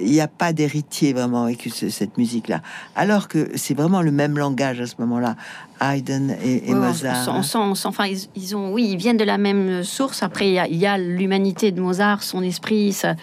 il 0.00 0.10
n'y 0.10 0.20
a 0.20 0.28
pas 0.28 0.52
d'héritier 0.52 1.12
vraiment 1.12 1.44
avec 1.44 1.62
ce- 1.72 1.88
cette 1.90 2.18
musique-là. 2.18 2.62
Alors 2.96 3.28
que 3.28 3.50
c'est 3.56 3.74
vraiment 3.74 4.02
le 4.02 4.12
même 4.12 4.38
langage 4.38 4.80
à 4.80 4.86
ce 4.86 4.94
moment-là. 4.98 5.36
Haydn 5.82 6.30
et, 6.44 6.62
on 6.68 6.76
Mozart. 6.76 7.28
on 7.34 7.42
sent, 7.42 7.58
on 7.58 7.74
sent- 7.74 7.88
enfin, 7.88 8.06
ils, 8.06 8.18
ils 8.36 8.54
ont, 8.56 8.72
oui, 8.72 8.88
ils 8.92 8.96
viennent 8.96 9.16
de 9.16 9.24
la 9.24 9.38
même 9.38 9.82
source. 9.82 10.22
Après, 10.22 10.48
il 10.48 10.76
y 10.76 10.86
a- 10.86 10.98
l'humanité 10.98 11.72
de 11.72 11.80
Mozart, 11.80 12.22
son 12.22 12.42
esprit, 12.42 12.92
sa, 12.92 13.14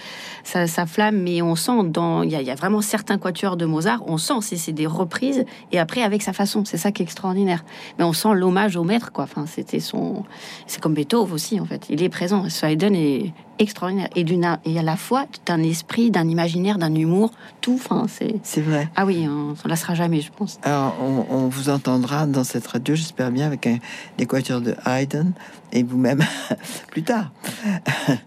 sa, 0.44 0.68
sa 0.68 0.86
flamme, 0.86 1.18
mais 1.22 1.42
on 1.42 1.56
sent 1.56 1.84
dans, 1.86 2.24
il 2.24 2.32
y, 2.32 2.36
a, 2.36 2.42
il 2.42 2.48
y 2.48 2.52
a 2.52 2.56
vraiment 2.56 2.82
certains 2.82 3.18
quatuors 3.18 3.56
de 3.58 3.66
Mozart, 3.66 4.02
on 4.08 4.18
sent, 4.18 4.34
c'est 4.42 4.58
c'est 4.58 4.74
des 4.74 4.88
reprises, 4.88 5.46
et 5.72 5.80
après 5.80 6.02
avec 6.04 6.22
sa 6.22 6.34
façon, 6.34 6.64
c'est 6.66 6.78
ça 6.78 6.92
qui 6.92 7.02
est 7.02 7.06
extraordinaire. 7.06 7.64
Mais 7.98 8.04
on 8.04 8.14
sent 8.14 8.34
l'hommage 8.34 8.76
au 8.76 8.84
maître, 8.84 9.12
quoi. 9.12 9.24
Enfin, 9.24 9.46
c'était 9.48 9.80
son, 9.80 10.24
c'est 10.68 10.82
comme 10.82 10.94
Beethoven 10.94 11.34
aussi, 11.34 11.60
en 11.60 11.66
fait. 11.66 11.86
Il 11.90 12.04
est 12.04 12.10
présent. 12.10 12.46
Haydn 12.62 12.94
est 12.96 13.34
extraordinaire 13.60 14.08
et 14.16 14.24
d'une, 14.24 14.58
et 14.66 14.80
à 14.80 14.84
la 14.84 14.96
fois 14.96 15.26
d'un 15.46 15.62
esprit, 15.64 16.12
d'un 16.12 16.28
imaginaire, 16.30 16.78
d'un 16.78 16.96
humour, 16.96 17.32
tout. 17.62 17.74
Enfin, 17.76 18.06
c'est, 18.08 18.36
C'est 18.44 18.62
vrai. 18.62 18.90
ah 18.96 19.06
oui, 19.06 19.28
on 19.30 19.56
s'en 19.56 19.68
lassera 19.68 19.96
jamais, 19.96 20.22
je 20.22 20.32
pense. 20.32 20.60
Alors, 20.64 20.96
on, 21.02 21.26
on 21.30 21.48
vous 21.50 21.70
entendra 21.70 22.26
dans 22.26 22.46
cette 22.50 22.68
radio, 22.68 22.96
j'espère 22.96 23.32
bien, 23.32 23.46
avec 23.48 23.66
un, 23.68 23.78
des 24.18 24.26
quatuors 24.26 24.62
de 24.62 24.76
Haydn 24.86 25.32
et 25.72 25.84
vous-même 25.84 26.24
plus 26.92 27.04
tard. 27.04 27.32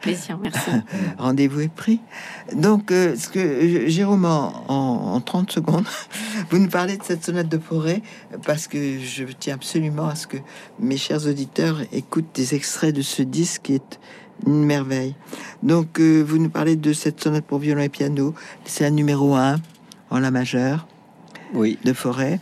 Plaisir, 0.00 0.38
merci. 0.42 0.70
Rendez-vous 1.18 1.60
est 1.60 1.68
pris. 1.72 2.00
Donc, 2.54 2.90
euh, 2.92 3.16
ce 3.16 3.28
que 3.28 3.88
Jérôme, 3.88 4.24
en, 4.24 4.64
en- 4.68 5.14
en 5.14 5.20
30 5.20 5.50
secondes, 5.50 5.84
vous 6.50 6.58
nous 6.58 6.68
parlez 6.68 6.96
de 6.96 7.02
cette 7.02 7.24
sonate 7.24 7.48
de 7.48 7.58
forêt 7.58 8.02
parce 8.46 8.68
que 8.68 8.98
je 9.00 9.24
tiens 9.38 9.54
absolument 9.54 10.08
à 10.08 10.14
ce 10.14 10.26
que 10.26 10.36
mes 10.78 10.96
chers 10.96 11.26
auditeurs 11.26 11.80
écoutent 11.92 12.34
des 12.34 12.54
extraits 12.54 12.94
de 12.94 13.02
ce 13.02 13.22
disque 13.22 13.62
qui 13.62 13.74
est 13.74 13.98
une 14.46 14.64
merveille. 14.64 15.14
Donc, 15.62 15.98
euh, 16.00 16.22
vous 16.22 16.38
nous 16.38 16.50
parlez 16.50 16.76
de 16.76 16.92
cette 16.92 17.22
sonate 17.22 17.44
pour 17.44 17.58
violon 17.58 17.82
et 17.82 17.88
piano. 17.88 18.34
C'est 18.64 18.84
la 18.84 18.90
numéro 18.90 19.34
1 19.34 19.56
en 20.10 20.18
la 20.20 20.30
majeure 20.30 20.86
Oui. 21.54 21.78
de 21.84 21.92
forêt. 21.92 22.40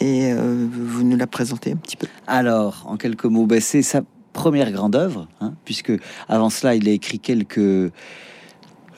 Et 0.00 0.32
euh, 0.32 0.66
vous 0.72 1.04
nous 1.04 1.16
la 1.16 1.26
présentez 1.26 1.72
un 1.72 1.76
petit 1.76 1.96
peu. 1.96 2.06
Alors, 2.26 2.84
en 2.88 2.96
quelques 2.96 3.24
mots, 3.26 3.46
ben, 3.46 3.60
c'est 3.60 3.82
ça. 3.82 4.00
première 4.32 4.72
grande 4.72 4.96
œuvre, 4.96 5.28
hein, 5.40 5.52
puisque 5.64 5.92
avant 6.28 6.50
cela, 6.50 6.74
il 6.74 6.88
a 6.88 6.92
écrit 6.92 7.18
quelques 7.20 7.58
euh, 7.58 7.90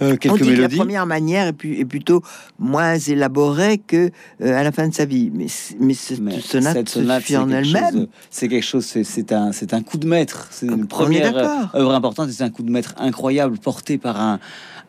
On 0.01 0.11
dit 0.13 0.19
que 0.19 0.29
la 0.45 0.51
mélodies. 0.51 0.77
première 0.77 1.07
manière 1.07 1.47
est, 1.49 1.53
pu- 1.53 1.79
est 1.79 1.85
plutôt 1.85 2.21
moins 2.59 2.97
élaborée 2.99 3.79
que 3.79 4.11
euh, 4.43 4.59
à 4.59 4.63
la 4.65 4.73
fin 4.73 4.89
de 4.89 4.95
sa 4.95 5.05
vie. 5.05 5.31
Mais, 5.33 5.47
mais 5.79 5.95
cette 5.95 6.21
Mais 6.21 6.41
sonate, 6.41 6.73
cette 6.75 6.89
sonate, 6.89 7.21
suffit 7.21 7.37
en 7.37 7.49
elle-même. 7.51 8.07
C'est 8.31 8.49
quelque 8.49 8.65
chose, 8.65 8.85
c'est- 8.85 9.33
un, 9.33 9.53
c'est 9.53 9.73
un 9.73 9.83
coup 9.83 9.99
de 9.99 10.07
maître. 10.09 10.49
C'est 10.51 10.67
une 10.67 10.87
première 10.89 11.37
œuvre 11.75 11.95
importante. 11.95 12.31
C'est 12.31 12.43
un 12.43 12.51
coup 12.51 12.63
de 12.65 12.71
maître 12.71 12.95
incroyable, 12.99 13.57
porté 13.59 13.97
par 13.99 14.21
un, 14.21 14.41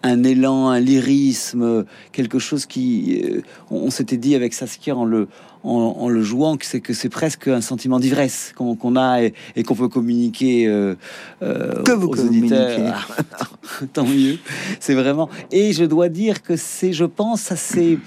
un 0.04 0.24
élan, 0.24 0.70
un 0.70 0.80
lyrisme, 0.80 1.86
quelque 2.12 2.40
chose 2.40 2.66
qui, 2.66 3.22
euh, 3.24 3.42
on, 3.72 3.78
on 3.78 3.90
s'était 3.90 4.18
dit 4.18 4.36
avec 4.36 4.54
Saskia 4.54 4.96
en 4.96 5.06
le, 5.06 5.28
en, 5.66 5.96
en 6.00 6.10
le 6.10 6.22
jouant, 6.22 6.58
que 6.58 6.66
c'est 6.66 6.80
que 6.80 6.94
c'est 6.94 7.10
presque 7.10 7.48
un 7.48 7.62
sentiment 7.62 8.00
d'ivresse 8.00 8.54
qu'on 8.56 8.96
a 8.96 9.24
et, 9.24 9.34
et 9.56 9.64
qu'on 9.64 9.76
peut 9.76 9.88
communiquer 9.88 10.68
euh, 10.68 10.96
euh, 11.42 11.82
Que 11.84 11.92
vous 11.92 12.08
aux 12.08 12.20
auditeurs. 12.20 13.08
Ah, 13.34 13.46
Tant 13.94 14.06
mieux. 14.06 14.38
C'est 14.80 14.94
vraiment. 14.94 15.30
Et 15.52 15.74
je 15.74 15.84
dois 15.84 16.10
dire 16.10 16.44
que 16.44 16.56
c'est, 16.56 16.94
je 16.94 17.06
pense, 17.06 17.42
ça 17.42 17.56
c'est, 17.56 17.98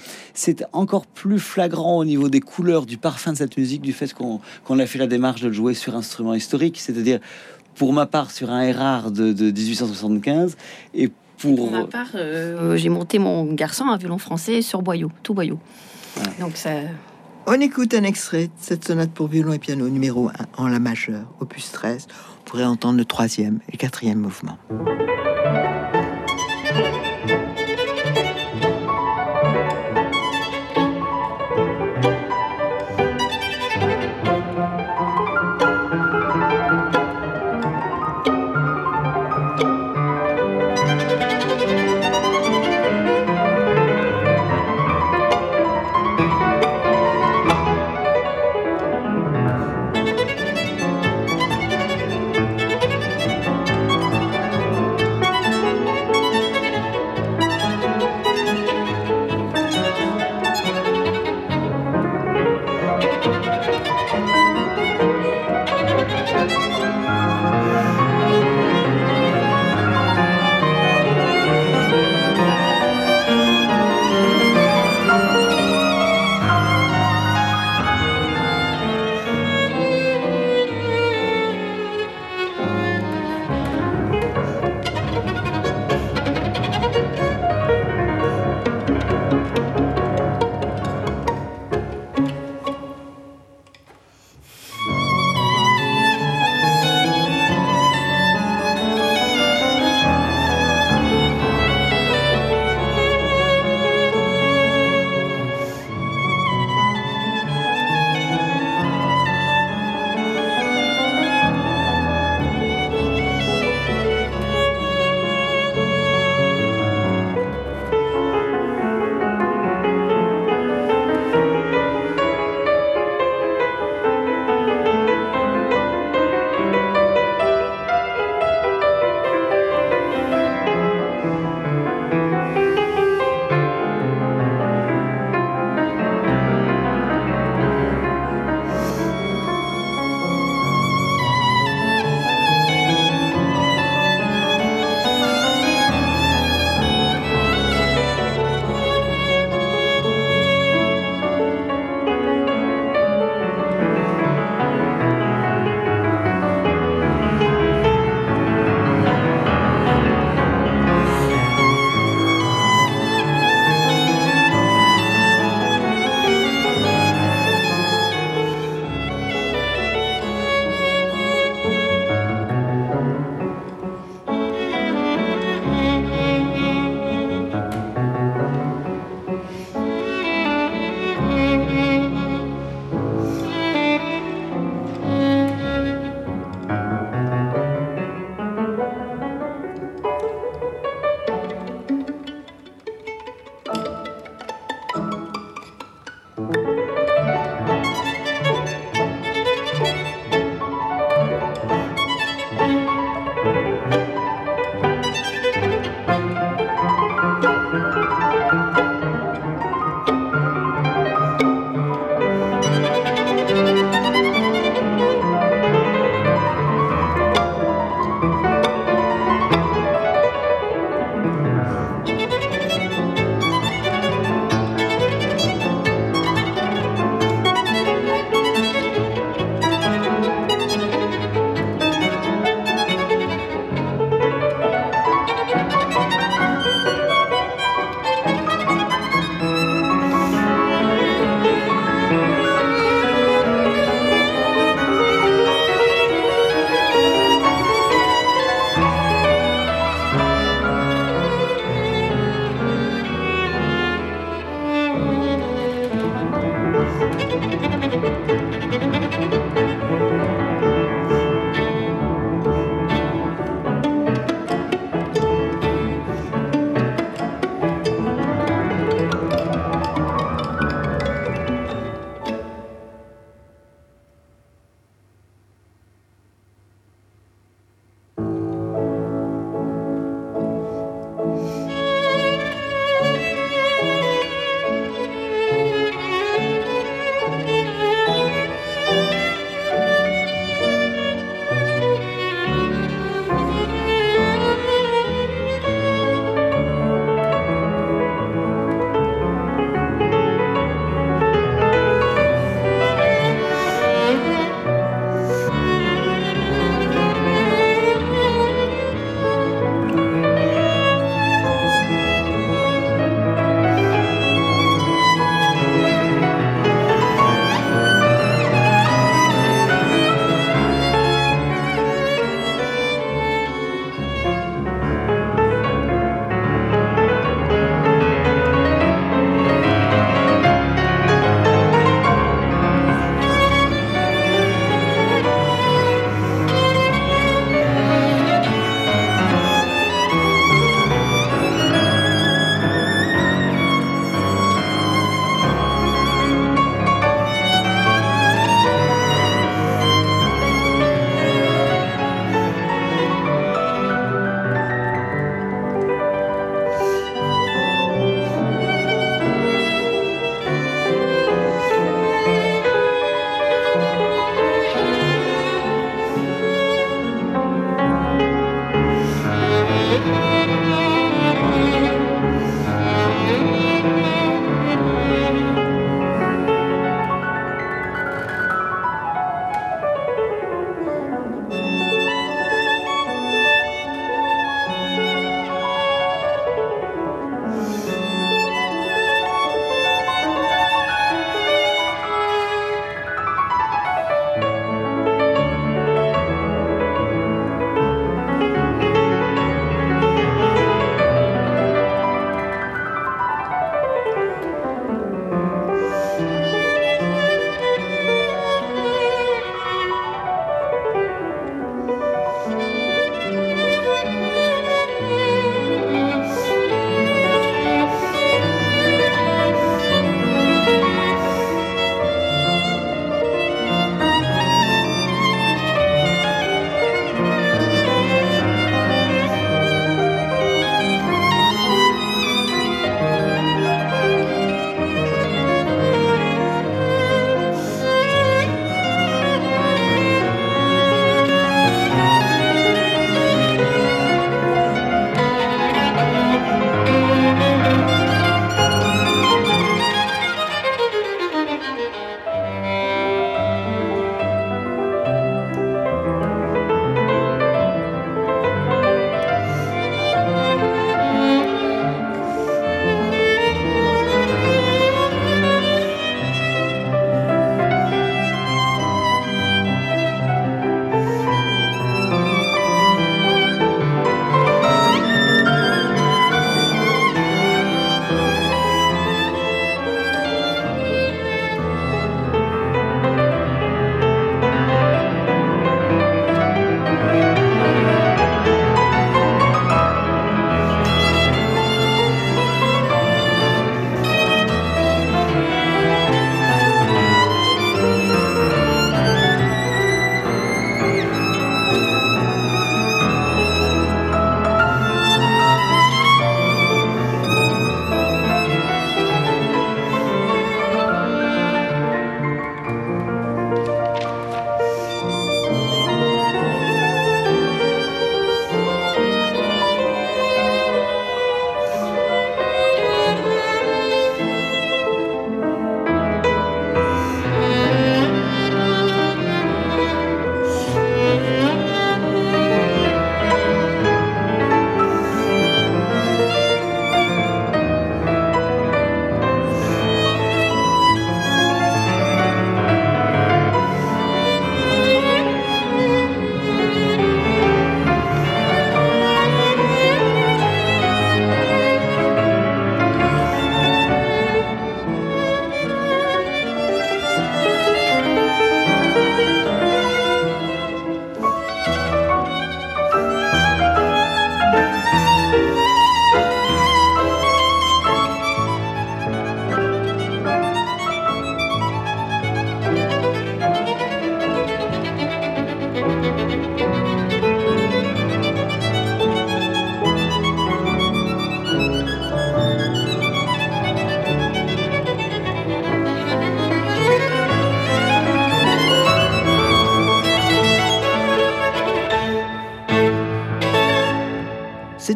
encore 0.71 1.05
plus 1.05 1.39
flagrant 1.39 1.97
au 1.97 2.05
niveau 2.05 2.29
des 2.29 2.39
couleurs, 2.39 2.85
du 2.85 2.97
parfum 2.97 3.33
de 3.33 3.37
cette 3.37 3.57
musique, 3.57 3.81
du 3.81 3.93
fait 3.93 4.13
qu'on 4.13 4.39
qu'on 4.63 4.79
a 4.79 4.85
fait 4.85 4.99
la 4.99 5.07
démarche 5.07 5.41
de 5.41 5.47
le 5.47 5.53
jouer 5.53 5.73
sur 5.73 5.95
instrument 5.95 6.33
historique, 6.33 6.79
c'est-à-dire 6.79 7.19
pour 7.75 7.91
ma 7.93 8.05
part 8.05 8.31
sur 8.31 8.49
un 8.49 8.61
Erard 8.61 9.11
de, 9.11 9.33
de 9.33 9.51
1875 9.51 10.55
et 10.93 11.09
pour, 11.39 11.55
Pour 11.55 11.71
ma 11.71 11.85
part, 11.85 12.07
euh, 12.15 12.75
j'ai 12.75 12.89
monté 12.89 13.19
mon 13.19 13.45
garçon 13.53 13.85
un 13.85 13.97
violon 13.97 14.17
français 14.17 14.61
sur 14.61 14.81
boyau, 14.81 15.11
tout 15.23 15.33
boyau. 15.33 15.57
Ouais. 16.17 16.23
Donc 16.39 16.57
ça, 16.57 16.71
On 17.47 17.53
écoute 17.53 17.93
un 17.93 18.03
extrait 18.03 18.47
de 18.47 18.51
cette 18.57 18.85
sonate 18.85 19.11
pour 19.11 19.27
violon 19.27 19.53
et 19.53 19.59
piano 19.59 19.87
numéro 19.89 20.29
1 20.57 20.63
en 20.63 20.67
la 20.67 20.79
majeure, 20.79 21.25
opus 21.39 21.71
13. 21.71 22.07
On 22.41 22.49
pourrait 22.49 22.65
entendre 22.65 22.97
le 22.97 23.05
troisième 23.05 23.59
et 23.69 23.73
le 23.73 23.77
quatrième 23.77 24.19
mouvement. 24.19 24.57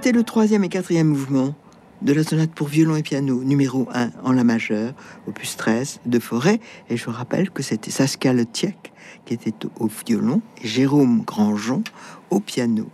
C'était 0.03 0.17
le 0.17 0.25
troisième 0.25 0.65
et 0.65 0.67
quatrième 0.67 1.07
mouvement 1.07 1.55
de 2.01 2.11
la 2.11 2.25
sonate 2.25 2.51
pour 2.51 2.67
violon 2.67 2.97
et 2.97 3.03
piano 3.03 3.41
numéro 3.41 3.87
1 3.93 4.09
en 4.25 4.33
la 4.33 4.43
majeure, 4.43 4.91
opus 5.29 5.55
13 5.55 6.01
de 6.05 6.19
Forêt. 6.19 6.59
Et 6.89 6.97
je 6.97 7.09
rappelle 7.09 7.49
que 7.49 7.63
c'était 7.63 7.89
Saskia 7.89 8.33
Letiec 8.33 8.91
qui 9.25 9.33
était 9.33 9.53
au 9.79 9.89
violon 10.05 10.41
et 10.61 10.67
Jérôme 10.67 11.23
Grandjean 11.25 11.83
au 12.31 12.41
piano. 12.41 12.89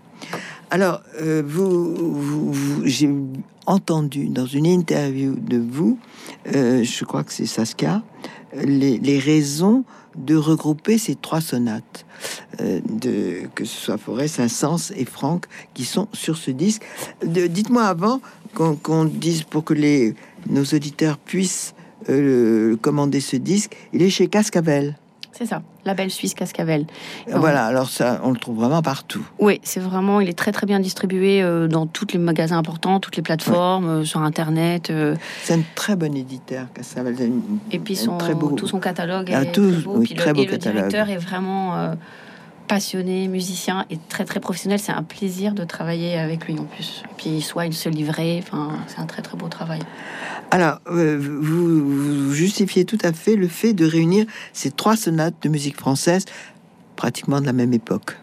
Alors, 0.69 1.02
euh, 1.19 1.41
vous, 1.43 2.84
j'ai 2.86 3.10
entendu 3.65 4.28
dans 4.28 4.45
une 4.45 4.67
interview 4.67 5.34
de 5.36 5.58
vous, 5.58 5.98
euh, 6.54 6.84
je 6.84 7.06
crois 7.06 7.24
que 7.24 7.34
c'est 7.34 7.48
Saskia, 7.48 8.04
les, 8.54 9.19
raisons 9.19 9.84
de 10.15 10.36
regrouper 10.36 10.98
ces 10.98 11.15
trois 11.15 11.41
sonates, 11.41 12.06
euh, 12.62 12.80
de, 12.89 13.48
que 13.56 13.65
ce 13.65 13.78
soit 13.78 13.98
Forêt, 13.98 14.28
Saint-Saëns 14.28 14.91
et 14.95 15.06
Franck, 15.06 15.45
qui 15.74 15.86
sont 15.86 16.08
sur 16.13 16.38
ce 16.38 16.52
disque. 16.52 16.84
Dites-moi 17.24 17.84
avant 17.84 18.22
qu'on 18.54 19.06
dise 19.06 19.43
pour 19.43 19.63
que 19.63 19.74
les, 19.74 20.15
nos 20.50 20.63
auditeurs 20.63 21.17
puissent 21.17 21.74
euh, 22.10 22.76
commander 22.78 23.19
ce 23.19 23.36
disque, 23.36 23.76
il 23.93 24.02
est 24.02 24.10
chez 24.10 24.28
Cascavel. 24.28 24.98
C'est 25.32 25.45
ça, 25.45 25.62
label 25.89 26.12
suisse 26.12 26.34
Cascavel. 26.34 26.86
Voilà, 27.28 27.65
alors 27.65 27.89
ça, 27.89 28.21
on 28.23 28.32
le 28.32 28.38
trouve 28.38 28.58
vraiment 28.58 28.82
partout. 28.82 29.25
Oui, 29.39 29.60
c'est 29.63 29.80
vraiment, 29.80 30.21
il 30.21 30.30
est 30.30 30.38
très 30.38 30.52
très 30.52 30.67
bien 30.67 30.80
distribué 30.80 31.41
euh, 31.41 31.67
dans 31.67 31.88
tous 31.88 32.08
les 32.13 32.19
magasins 32.19 32.58
importants, 32.58 32.99
toutes 32.99 33.17
les 33.17 33.23
plateformes, 33.23 33.89
euh, 33.89 34.06
sur 34.06 34.21
Internet. 34.21 34.91
C'est 35.43 35.54
un 35.54 35.62
très 35.75 35.95
bon 35.95 36.15
éditeur, 36.15 36.65
Cascavel. 36.73 37.15
Et 37.71 37.80
puis 37.80 37.95
son, 37.95 38.17
très 38.17 38.34
beau... 38.34 38.52
tout 38.52 38.67
son 38.67 38.80
catalogue 38.80 39.32
ah, 39.34 39.43
est 39.43 39.52
tout, 39.52 39.71
très 39.71 39.82
beau. 39.82 40.04
très 40.15 40.34
beau 40.34 40.41
et 40.41 40.45
le 40.45 40.58
directeur 40.58 41.10
est 41.10 41.17
vraiment 41.17 41.95
passionné, 42.69 43.27
musicien 43.27 43.86
et 43.89 43.97
très 44.08 44.23
très 44.23 44.39
professionnel. 44.39 44.79
C'est 44.79 44.93
un 44.93 45.03
plaisir 45.03 45.53
de 45.53 45.65
travailler 45.65 46.17
avec 46.17 46.45
lui 46.45 46.58
en 46.58 46.63
plus. 46.63 47.03
Et 47.05 47.13
puis 47.17 47.41
soit 47.41 47.65
il 47.65 47.73
se 47.73 47.89
livrait, 47.89 48.39
enfin 48.41 48.69
c'est 48.88 48.99
un 48.99 49.05
très 49.05 49.21
très 49.21 49.36
beau 49.36 49.49
travail. 49.49 49.82
Alors, 50.51 50.79
euh, 50.88 51.17
vous, 51.19 52.32
justifiez 52.34 52.86
tout 52.86 52.97
à 53.03 53.12
fait 53.12 53.36
le 53.36 53.47
fait 53.47 53.73
de 53.73 53.86
réunir 53.86 54.25
ces 54.53 54.71
trois 54.71 54.95
sonates 54.95 55.36
de 55.41 55.49
musique 55.49 55.75
française 55.77 56.25
pratiquement 56.95 57.41
de 57.41 57.45
la 57.45 57.53
même 57.53 57.73
époque. 57.73 58.17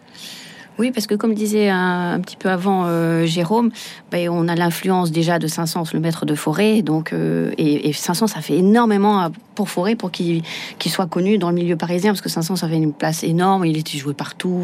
Oui, 0.79 0.91
parce 0.91 1.07
que 1.07 1.15
comme 1.15 1.33
disait 1.33 1.69
un, 1.69 2.19
petit 2.19 2.37
peu 2.37 2.49
avant 2.49 2.85
euh, 2.85 3.25
Jérôme, 3.25 3.71
ben, 4.11 4.29
on 4.29 4.47
a 4.47 4.55
l'influence 4.55 5.11
déjà 5.11 5.39
de 5.39 5.47
Saint-Saëns, 5.47 5.85
le 5.93 5.99
maître 5.99 6.25
de 6.25 6.35
forêt, 6.35 6.83
donc 6.83 7.13
euh, 7.13 7.51
et, 7.57 7.91
Saint-Saëns 7.93 8.27
ça 8.27 8.41
fait 8.41 8.57
énormément 8.57 9.31
pour 9.55 9.69
Forêt 9.69 9.95
pour 9.95 10.11
qu'il 10.11 10.43
soit 10.85 11.07
connu 11.07 11.39
dans 11.39 11.49
le 11.49 11.55
milieu 11.55 11.75
parisien, 11.75 12.11
parce 12.11 12.21
que 12.21 12.29
Saint-Saëns 12.29 12.63
avait 12.63 12.77
une 12.77 12.93
place 12.93 13.23
énorme, 13.23 13.65
il 13.65 13.75
était 13.75 13.97
joué 13.97 14.13
partout, 14.13 14.63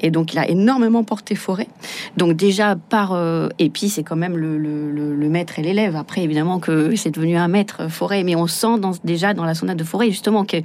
et 0.00 0.10
donc 0.10 0.32
il 0.32 0.38
a 0.38 0.48
énormément 0.48 1.04
porté 1.04 1.34
Forêt. 1.34 1.68
Donc 2.16 2.34
déjà 2.34 2.74
par 2.76 3.12
euh, 3.12 3.48
et 3.58 3.68
puis 3.68 3.90
c'est 3.90 4.02
quand 4.02 4.16
même 4.16 4.38
le, 4.38 5.28
maître 5.28 5.58
et 5.58 5.62
l'élève. 5.62 5.96
Après 5.96 6.22
évidemment 6.22 6.58
que 6.58 6.96
c'est 6.96 7.10
devenu 7.10 7.36
un 7.36 7.48
maître 7.48 7.90
Forêt, 7.90 8.22
mais 8.24 8.34
on 8.34 8.46
sent 8.46 8.80
déjà 9.04 9.34
dans 9.34 9.44
la 9.44 9.54
sonate 9.54 9.76
de 9.76 9.84
Forêt 9.84 10.10
justement 10.10 10.44
que 10.44 10.56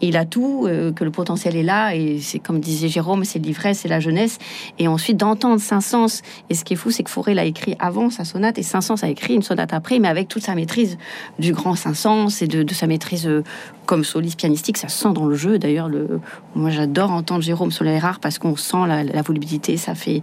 il 0.00 0.16
a 0.16 0.24
tout, 0.24 0.68
que 0.94 1.04
le 1.04 1.10
potentiel 1.10 1.56
est 1.56 1.62
là, 1.62 1.94
et 1.94 2.18
c'est 2.20 2.38
comme 2.38 2.60
disait 2.60 2.88
Jérôme, 2.88 3.24
c'est 3.24 3.38
l'ivresse, 3.38 3.80
c'est 3.80 3.88
la 3.88 4.00
jeunesse 4.00 4.38
et 4.78 4.88
ensuite 4.88 5.16
d'entendre 5.16 5.60
Saint-Saëns. 5.60 6.22
Et 6.50 6.54
ce 6.54 6.64
qui 6.64 6.74
est 6.74 6.76
fou, 6.76 6.90
c'est 6.90 7.02
que 7.02 7.10
Fauré 7.10 7.34
l'a 7.34 7.44
écrit 7.44 7.76
avant 7.78 8.10
sa 8.10 8.24
sonate 8.24 8.58
et 8.58 8.62
Saint-Saëns 8.62 9.02
a 9.02 9.08
écrit 9.08 9.34
une 9.34 9.42
sonate 9.42 9.72
après, 9.72 9.98
mais 9.98 10.08
avec 10.08 10.28
toute 10.28 10.42
sa 10.42 10.54
maîtrise 10.54 10.98
du 11.38 11.52
grand 11.52 11.74
Saint-Saëns 11.74 12.28
et 12.40 12.46
de, 12.46 12.74
sa 12.74 12.86
maîtrise 12.86 13.26
euh, 13.26 13.42
comme 13.86 14.04
soliste 14.04 14.38
pianistique. 14.38 14.76
Ça 14.78 14.88
sent 14.88 15.12
dans 15.14 15.26
le 15.26 15.34
jeu. 15.34 15.58
D'ailleurs, 15.58 15.88
le... 15.88 16.20
moi 16.54 16.70
j'adore 16.70 17.10
entendre 17.10 17.42
Jérôme 17.42 17.70
Soler 17.70 18.00
parce 18.20 18.38
qu'on 18.38 18.56
sent 18.56 18.86
la, 18.86 19.22
volubilité. 19.22 19.76
Ça 19.76 19.94
fait 19.94 20.22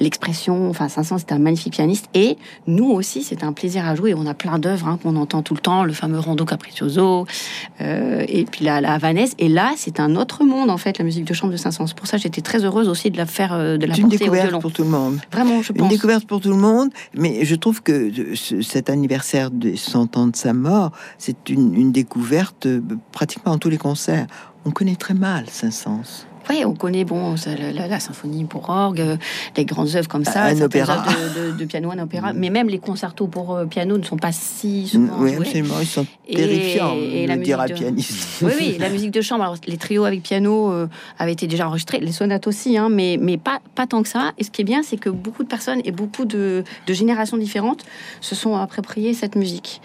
l'expression. 0.00 0.68
Enfin, 0.70 0.88
Saint-Saëns, 0.88 1.18
c'est 1.18 1.32
un 1.32 1.38
magnifique 1.38 1.74
pianiste. 1.74 2.08
Et 2.14 2.36
nous 2.66 2.90
aussi, 2.90 3.22
c'est 3.22 3.44
un 3.44 3.52
plaisir 3.52 3.86
à 3.86 3.94
jouer. 3.94 4.14
On 4.14 4.26
a 4.26 4.34
plein 4.34 4.58
d'œuvres 4.58 4.88
hein, 4.88 4.98
qu'on 5.02 5.16
entend 5.16 5.42
tout 5.42 5.54
le 5.54 5.60
temps, 5.60 5.84
le 5.84 5.92
fameux 5.92 6.18
Rondo 6.18 6.44
Capriccioso, 6.44 7.26
euh, 7.80 8.24
et 8.26 8.44
puis 8.44 8.64
la 8.64 8.98
Et 9.38 9.48
là, 9.48 9.72
c'est 9.76 10.00
un 10.00 10.16
autre 10.16 10.44
monde, 10.44 10.70
en 10.70 10.78
fait, 10.78 10.98
la 10.98 11.04
musique 11.04 11.24
de 11.24 11.34
chambre 11.34 11.52
de 11.52 11.58
Saint-Saëns. 11.58 11.94
Pour 11.94 12.06
ça, 12.06 12.16
j'étais 12.16 12.40
très 12.40 12.64
heureuse 12.64 12.88
aussi 12.88 13.10
de 13.10 13.16
la 13.16 13.26
faire, 13.26 13.52
euh, 13.52 13.76
de 13.76 13.86
la 13.86 13.96
une 13.96 14.08
découverte 14.08 14.60
pour 14.60 14.72
tout 14.72 14.82
le 14.82 14.88
monde. 14.88 15.18
Vraiment, 15.30 15.62
je 15.62 15.72
pense. 15.72 15.82
Une 15.82 15.88
découverte 15.88 16.26
pour 16.26 16.40
tout 16.40 16.50
le 16.50 16.56
monde. 16.56 16.90
Mais 17.14 17.44
je 17.44 17.54
trouve 17.54 17.82
que 17.82 18.10
cet 18.62 18.88
anniversaire 18.88 19.50
de 19.50 19.74
100 19.76 20.16
ans 20.16 20.26
de 20.28 20.36
sa 20.36 20.52
mort, 20.52 20.92
c'est 21.18 21.50
une, 21.50 21.74
une 21.74 21.92
découverte 21.92 22.66
euh, 22.66 22.80
pratiquement 23.12 23.52
en 23.52 23.58
tous 23.58 23.70
les 23.70 23.78
concerts. 23.78 24.26
On 24.64 24.70
connaît 24.70 24.96
très 24.96 25.14
mal 25.14 25.44
Saint-Saëns. 25.48 26.26
Oui, 26.50 26.64
on 26.64 26.74
connaît 26.74 27.04
bon 27.04 27.34
la, 27.74 28.00
symphonie 28.00 28.44
pour 28.44 28.68
orgue, 28.68 29.00
euh, 29.00 29.16
les 29.56 29.64
grandes 29.64 29.94
œuvres 29.96 30.08
comme 30.08 30.24
ça, 30.24 30.44
un 30.44 30.60
opéra 30.60 31.04
de, 31.58 31.64
piano, 31.64 31.90
un 31.90 31.98
opéra. 31.98 32.32
Mm. 32.32 32.38
Mais 32.38 32.50
même 32.50 32.68
les 32.68 32.78
concertos 32.78 33.26
pour 33.26 33.54
euh, 33.54 33.66
piano 33.66 33.96
ne 33.96 34.02
sont 34.02 34.16
pas 34.16 34.32
si 34.32 34.88
souvent 34.88 35.16
Oui, 35.18 35.34
absolument, 35.34 35.74
ils 35.80 35.86
sont 35.86 36.06
terrifiants. 36.30 36.94
Et, 36.96 37.26
la 37.26 37.36
musique 37.36 37.56
de... 37.56 37.72
pianiste. 37.72 38.42
Oui, 38.42 38.52
oui, 38.58 38.76
la 38.78 38.90
musique 38.90 39.10
de 39.10 39.20
chambre. 39.20 39.42
Alors, 39.42 39.56
les 39.66 39.76
trios 39.76 40.04
avec 40.04 40.22
piano 40.22 40.70
euh, 40.70 40.88
avaient 41.18 41.32
été 41.32 41.46
déjà 41.46 41.68
enregistrés, 41.68 42.00
les 42.00 42.12
sonates 42.12 42.46
aussi, 42.46 42.76
hein, 42.76 42.88
mais 42.90 43.18
mais 43.20 43.38
pas 43.38 43.60
pas 43.74 43.86
tant 43.86 44.02
que 44.02 44.08
ça. 44.08 44.32
Et 44.38 44.44
ce 44.44 44.50
qui 44.50 44.62
est 44.62 44.64
bien, 44.64 44.82
c'est 44.82 44.96
que 44.96 45.10
beaucoup 45.10 45.42
de 45.42 45.48
personnes 45.48 45.80
et 45.84 45.92
beaucoup 45.92 46.24
de, 46.24 46.64
générations 46.88 47.36
différentes 47.36 47.84
se 48.20 48.34
sont 48.34 48.56
appropriées 48.56 49.14
cette 49.14 49.36
musique. 49.36 49.80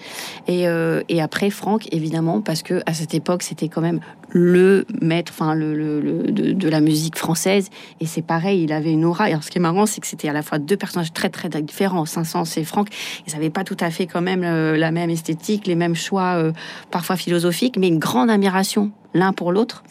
Et, 0.48 0.66
et 1.10 1.22
après, 1.22 1.50
Franck, 1.50 1.88
évidemment, 1.92 2.42
parce 2.42 2.62
que 2.62 2.82
à 2.86 2.94
cette 2.94 3.14
époque, 3.14 3.44
c'était 3.44 3.68
quand 3.68 3.82
même 3.82 4.00
le 4.32 4.86
maître, 5.02 5.32
enfin 5.36 5.56
le, 5.56 5.74
le, 5.74 6.32
de, 6.32 6.49
la 6.68 6.82
musique 6.82 7.18
française. 7.18 7.70
Et 8.00 8.06
c'est 8.06 8.22
pareil, 8.22 8.64
il 8.64 8.74
avait 8.74 8.92
une 8.92 9.06
aura. 9.06 9.26
Alors 9.26 9.44
ce 9.44 9.52
qui 9.52 9.58
est 9.58 9.62
marrant, 9.62 9.86
c'est 9.86 10.02
que 10.02 10.08
c'était 10.08 10.30
à 10.30 10.34
la 10.34 10.42
fois 10.42 10.60
deux 10.60 10.78
personnages 10.78 11.14
très 11.14 11.30
très 11.30 11.50
différents, 11.62 12.06
Saint-Saëns 12.06 12.58
et 12.58 12.64
Franck. 12.64 12.90
Ils 13.28 13.34
n'avaient 13.34 13.50
pas 13.50 13.64
tout 13.64 13.78
à 13.80 13.90
fait 13.90 14.08
quand 14.08 14.22
même 14.22 14.44
euh, 14.44 14.78
la 14.78 14.92
même 14.92 15.10
esthétique, 15.10 15.68
les 15.68 15.76
mêmes 15.76 15.96
choix, 15.96 16.36
euh, 16.38 16.52
parfois 16.92 17.16
philosophiques, 17.16 17.78
mais 17.78 17.88
une 17.88 18.00
grande 18.00 18.30
admiration 18.30 18.92
l'un 19.16 19.34
pour 19.34 19.52
l'autre. 19.52 19.84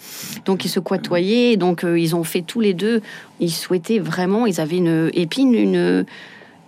Donc 0.44 0.64
ils 0.64 0.68
se 0.68 0.78
côtoyaient, 0.78 1.56
donc 1.56 1.82
euh, 1.82 1.98
ils 1.98 2.14
ont 2.14 2.22
fait 2.22 2.42
tous 2.42 2.60
les 2.60 2.72
deux. 2.72 3.02
Ils 3.40 3.50
souhaitaient 3.50 3.98
vraiment, 3.98 4.46
ils 4.46 4.60
avaient 4.60 4.76
une 4.76 5.10
épine, 5.12 5.54
une 5.54 6.06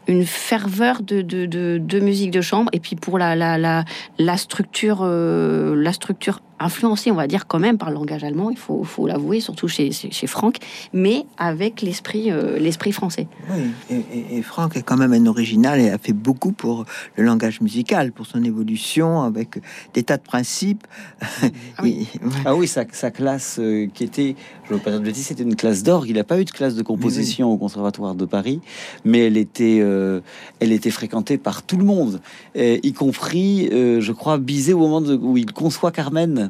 une 0.09 0.25
ferveur 0.25 1.03
de, 1.03 1.23
de, 1.23 1.47
de, 1.47 2.01
musique 2.01 2.33
de 2.33 2.41
chambre 2.41 2.69
et 2.73 2.81
puis 2.81 2.97
pour 2.97 3.17
la, 3.17 3.37
la, 3.37 3.85
la 4.19 4.37
structure 4.37 5.05
la 5.05 5.93
structure 5.93 6.41
influencé, 6.61 7.11
on 7.11 7.15
va 7.15 7.27
dire, 7.27 7.47
quand 7.47 7.59
même 7.59 7.79
par 7.79 7.89
le 7.89 7.95
langage 7.95 8.23
allemand, 8.23 8.51
il 8.51 8.59
faut, 8.59 8.85
faut 8.85 9.07
l'avouer, 9.07 9.41
surtout 9.41 9.67
chez, 9.67 9.91
chez, 9.93 10.27
Franck, 10.27 10.59
mais 10.93 11.25
avec 11.39 11.81
l'esprit 11.81 12.31
euh, 12.31 12.59
l'esprit 12.59 12.93
français. 12.93 13.27
Oui, 13.51 13.71
et, 13.91 14.37
et, 14.37 14.43
Franck 14.43 14.77
est 14.77 14.83
quand 14.83 14.99
même 14.99 15.15
un 15.15 15.27
original 15.27 15.81
et 15.81 15.91
a 15.91 15.97
fait 15.97 16.13
beaucoup 16.13 16.53
pour 16.53 16.85
le 17.17 17.25
langage 17.25 17.63
musical, 17.63 18.13
pour 18.13 18.27
son 18.27 18.45
évolution, 18.45 19.23
avec 19.23 19.61
des 19.95 20.03
tas 20.03 20.19
de 20.19 20.23
principes. 20.23 20.87
Ah 21.79 21.83
oui, 21.83 22.09
ah 22.45 22.55
oui 22.57 22.69
sa, 22.69 22.85
sa, 22.93 23.11
classe 23.11 23.59
euh, 23.59 23.87
qui 23.95 24.05
était, 24.05 24.35
je 24.65 24.73
ne 24.73 24.79
veux 24.79 24.83
pas 24.83 24.91
dire 24.91 25.01
de 25.01 25.13
c'était 25.13 25.43
une 25.43 25.57
classe 25.57 25.83
d'orgue. 25.83 26.09
Il 26.09 26.17
n'a 26.17 26.25
pas 26.25 26.39
eu 26.39 26.45
de 26.45 26.51
classe 26.51 26.75
de 26.75 26.83
composition 26.83 27.51
au 27.51 27.57
Conservatoire 27.57 28.15
de 28.15 28.25
Paris, 28.25 28.61
mais 29.05 29.27
elle 29.27 29.37
était, 29.37 29.79
euh, 29.81 30.21
elle 30.59 30.73
était 30.73 30.91
fréquentée 30.91 31.39
par 31.39 31.63
tout 31.63 31.77
le 31.77 31.85
monde, 31.85 32.21
y 32.55 32.93
compris, 32.93 33.69
je 33.71 34.13
crois, 34.13 34.39
Bizet 34.39 34.73
au 34.73 34.79
moment 34.79 35.01
où 35.01 35.37
il 35.37 35.53
conçoit 35.53 35.93
Carmen 35.93 36.50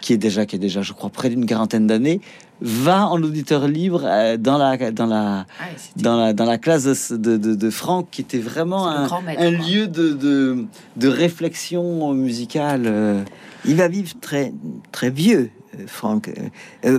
qui 0.00 0.12
est 0.12 0.18
déjà, 0.18 0.46
qui 0.46 0.56
est 0.56 0.60
déjà, 0.60 0.82
je 0.82 0.92
crois, 0.92 1.10
près 1.10 1.28
d'une 1.28 1.46
quarantaine 1.46 1.86
d'années, 1.86 2.20
va 2.60 3.06
en 3.06 3.22
auditeur 3.22 3.68
libre 3.68 4.02
euh, 4.04 4.36
dans 4.36 4.58
la 4.58 4.90
dans 4.90 5.06
la 5.06 5.46
ah 5.60 5.64
dans 5.96 6.16
la 6.16 6.32
dans 6.32 6.44
la 6.44 6.58
classe 6.58 7.12
de, 7.12 7.36
de, 7.36 7.70
Franck, 7.70 8.08
qui 8.10 8.20
était 8.20 8.38
vraiment 8.38 8.88
un, 8.88 9.08
un 9.38 9.50
lieu 9.50 9.86
de, 9.86 10.12
de, 10.12 10.66
de 10.96 11.08
réflexion 11.08 12.12
musicale. 12.14 12.82
Euh. 12.86 13.22
Il 13.64 13.76
va 13.76 13.88
vivre 13.88 14.14
très 14.20 14.52
très 14.92 15.10
vieux, 15.10 15.50
euh, 15.78 15.84
Franck. 15.86 16.30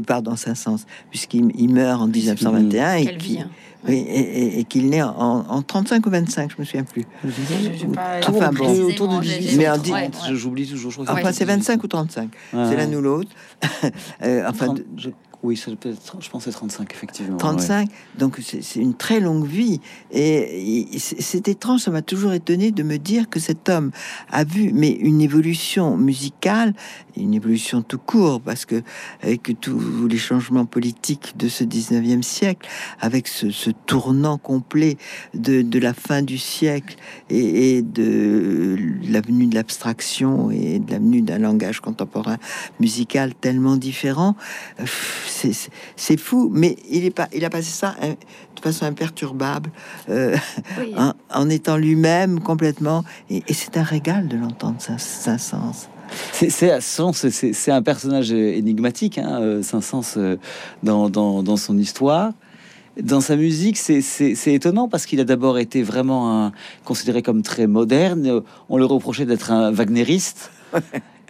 pardon, 0.07 0.35
Saint-Saëns, 0.35 0.85
puisqu'il 1.09 1.73
meurt 1.73 2.01
en 2.01 2.07
1921 2.07 2.95
et 2.95 3.17
qui. 3.17 3.39
Oui, 3.87 4.05
et, 4.09 4.63
qu'il 4.65 4.89
naît 4.89 5.01
en, 5.01 5.61
35 5.61 6.05
ou 6.05 6.09
25, 6.09 6.51
je 6.51 6.55
me 6.59 6.65
souviens 6.65 6.83
plus. 6.83 7.05
enfin 8.27 8.51
bon, 8.51 8.83
autour 8.83 9.07
de 9.07 9.21
18, 9.21 9.57
mais 9.57 10.11
j'oublie 10.33 10.67
toujours. 10.67 10.91
Je 10.91 11.01
enfin, 11.01 11.31
c'est 11.31 11.45
25 11.45 11.83
ou 11.83 11.87
35. 11.87 12.29
c'est 12.51 12.75
l'un 12.75 12.93
ou 12.93 13.01
l'autre. 13.01 13.31
euh, 14.23 14.43
enfin, 14.47 14.75
je 14.97 15.09
oui, 15.43 15.57
ça 15.57 15.71
peut 15.75 15.89
être, 15.89 16.17
je 16.19 16.29
pense, 16.29 16.43
c'est 16.43 16.51
35, 16.51 16.91
effectivement. 16.93 17.37
35, 17.37 17.89
donc 18.17 18.39
c'est 18.39 18.79
une 18.79 18.93
très 18.93 19.19
longue 19.19 19.47
vie. 19.47 19.79
Et 20.11 20.87
c'est 20.97 21.47
étrange, 21.47 21.81
ça 21.81 21.91
m'a 21.91 22.03
toujours 22.03 22.33
étonné 22.33 22.71
de 22.71 22.83
me 22.83 22.97
dire 22.97 23.27
que 23.27 23.39
cet 23.39 23.67
homme 23.67 23.91
a 24.29 24.43
vu, 24.43 24.71
mais 24.71 24.91
une 24.91 25.19
évolution 25.19 25.97
musicale, 25.97 26.73
une 27.17 27.33
évolution 27.33 27.81
tout 27.81 27.97
court, 27.97 28.39
parce 28.39 28.65
que 28.65 28.83
avec 29.23 29.59
tous 29.59 30.07
les 30.07 30.17
changements 30.17 30.65
politiques 30.65 31.33
de 31.37 31.47
ce 31.47 31.63
19e 31.63 32.21
siècle, 32.21 32.67
avec 32.99 33.27
ce, 33.27 33.71
tournant 33.85 34.37
complet 34.37 34.97
de, 35.33 35.61
de, 35.61 35.79
la 35.79 35.93
fin 35.93 36.21
du 36.21 36.37
siècle 36.37 36.95
et, 37.29 37.77
et 37.77 37.81
de 37.81 38.77
l'avenue 39.09 39.47
de 39.47 39.55
l'abstraction 39.55 40.51
et 40.51 40.79
de 40.79 40.91
l'avenue 40.91 41.21
d'un 41.21 41.39
langage 41.39 41.79
contemporain 41.79 42.37
musical 42.79 43.33
tellement 43.33 43.75
différent, 43.75 44.35
c'est- 45.31 46.17
fou, 46.17 46.49
mais 46.53 46.75
il 46.89 47.05
est 47.05 47.11
pas, 47.11 47.27
il 47.33 47.43
a 47.45 47.49
passé 47.49 47.69
ça 47.71 47.95
hein, 48.01 48.15
de 48.55 48.61
façon 48.61 48.85
imperturbable, 48.85 49.71
euh, 50.09 50.35
Oui. 50.79 50.93
en, 50.97 51.13
en 51.33 51.49
étant 51.49 51.77
lui-même 51.77 52.39
complètement. 52.39 53.03
Et, 53.29 53.43
et 53.47 53.53
c'est 53.53 53.77
un 53.77 53.83
régal 53.83 54.27
de 54.27 54.37
l'entendre, 54.37 54.75
Saint- 54.79 54.97
Saint-Saëns. 54.97 55.87
C'est- 56.33 56.49
C'est 56.49 56.67
Saint-Saëns, 56.81 57.13
c'est- 57.13 57.31
c'est 57.31 57.53
c'est 57.53 57.71
un 57.71 57.81
personnage 57.81 58.31
énigmatique, 58.31 59.17
hein, 59.17 59.39
euh, 59.41 59.63
Saint-Saëns, 59.63 60.17
euh, 60.17 60.37
dans, 60.83 61.09
dans, 61.09 61.41
dans 61.43 61.57
son 61.57 61.77
histoire. 61.77 62.31
Dans 63.01 63.21
sa 63.21 63.37
musique, 63.37 63.77
c'est- 63.77 64.01
c'est 64.01 64.35
c'est 64.35 64.53
étonnant 64.53 64.89
parce 64.89 65.05
qu'il 65.05 65.21
a 65.21 65.23
d'abord 65.23 65.57
été 65.59 65.81
vraiment 65.81 66.43
un- 66.47 66.51
considéré 66.83 67.21
comme 67.21 67.41
très 67.41 67.65
moderne. 67.65 68.41
On 68.67 68.77
le 68.77 68.83
reprochait 68.85 69.25
d'être 69.25 69.49
un 69.51 69.71
wagnériste. 69.71 70.51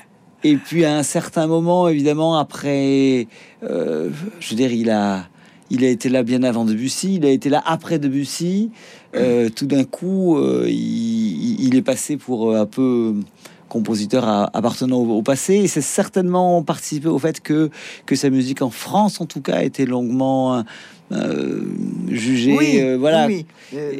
Et 0.43 0.57
puis 0.57 0.85
à 0.85 0.97
un 0.97 1.03
certain 1.03 1.47
moment, 1.47 1.87
évidemment, 1.87 2.37
après, 2.37 3.27
euh, 3.63 4.09
je 4.39 4.49
veux 4.49 4.55
dire, 4.55 4.71
il 4.71 4.89
a, 4.89 5.27
il 5.69 5.85
a 5.85 5.87
été 5.87 6.09
là 6.09 6.23
bien 6.23 6.43
avant 6.43 6.65
Debussy, 6.65 7.15
il 7.15 7.25
a 7.25 7.29
été 7.29 7.49
là 7.49 7.61
après 7.65 7.99
Debussy. 7.99 8.71
Euh, 9.15 9.49
tout 9.49 9.65
d'un 9.65 9.83
coup, 9.83 10.37
euh, 10.37 10.67
il, 10.69 11.75
est 11.75 11.81
passé 11.81 12.17
pour 12.17 12.51
euh, 12.51 12.61
un 12.61 12.65
peu 12.65 13.15
compositeur 13.69 14.27
appartenant 14.53 14.97
au, 14.97 15.17
au 15.17 15.21
passé. 15.21 15.55
Et 15.55 15.67
c'est 15.67 15.81
certainement 15.81 16.61
participé 16.63 17.07
au 17.07 17.19
fait 17.19 17.39
que, 17.39 17.69
que 18.05 18.15
sa 18.15 18.29
musique 18.29 18.61
en 18.61 18.69
France, 18.69 19.21
en 19.21 19.25
tout 19.25 19.41
cas, 19.41 19.57
a 19.57 19.63
été 19.63 19.85
longuement 19.85 20.63
euh, 21.11 21.61
jugée. 22.09 22.55
oui, 22.57 22.79
euh, 22.81 22.97
voilà. 22.97 23.27
oui, 23.27 23.45
euh, 23.75 23.99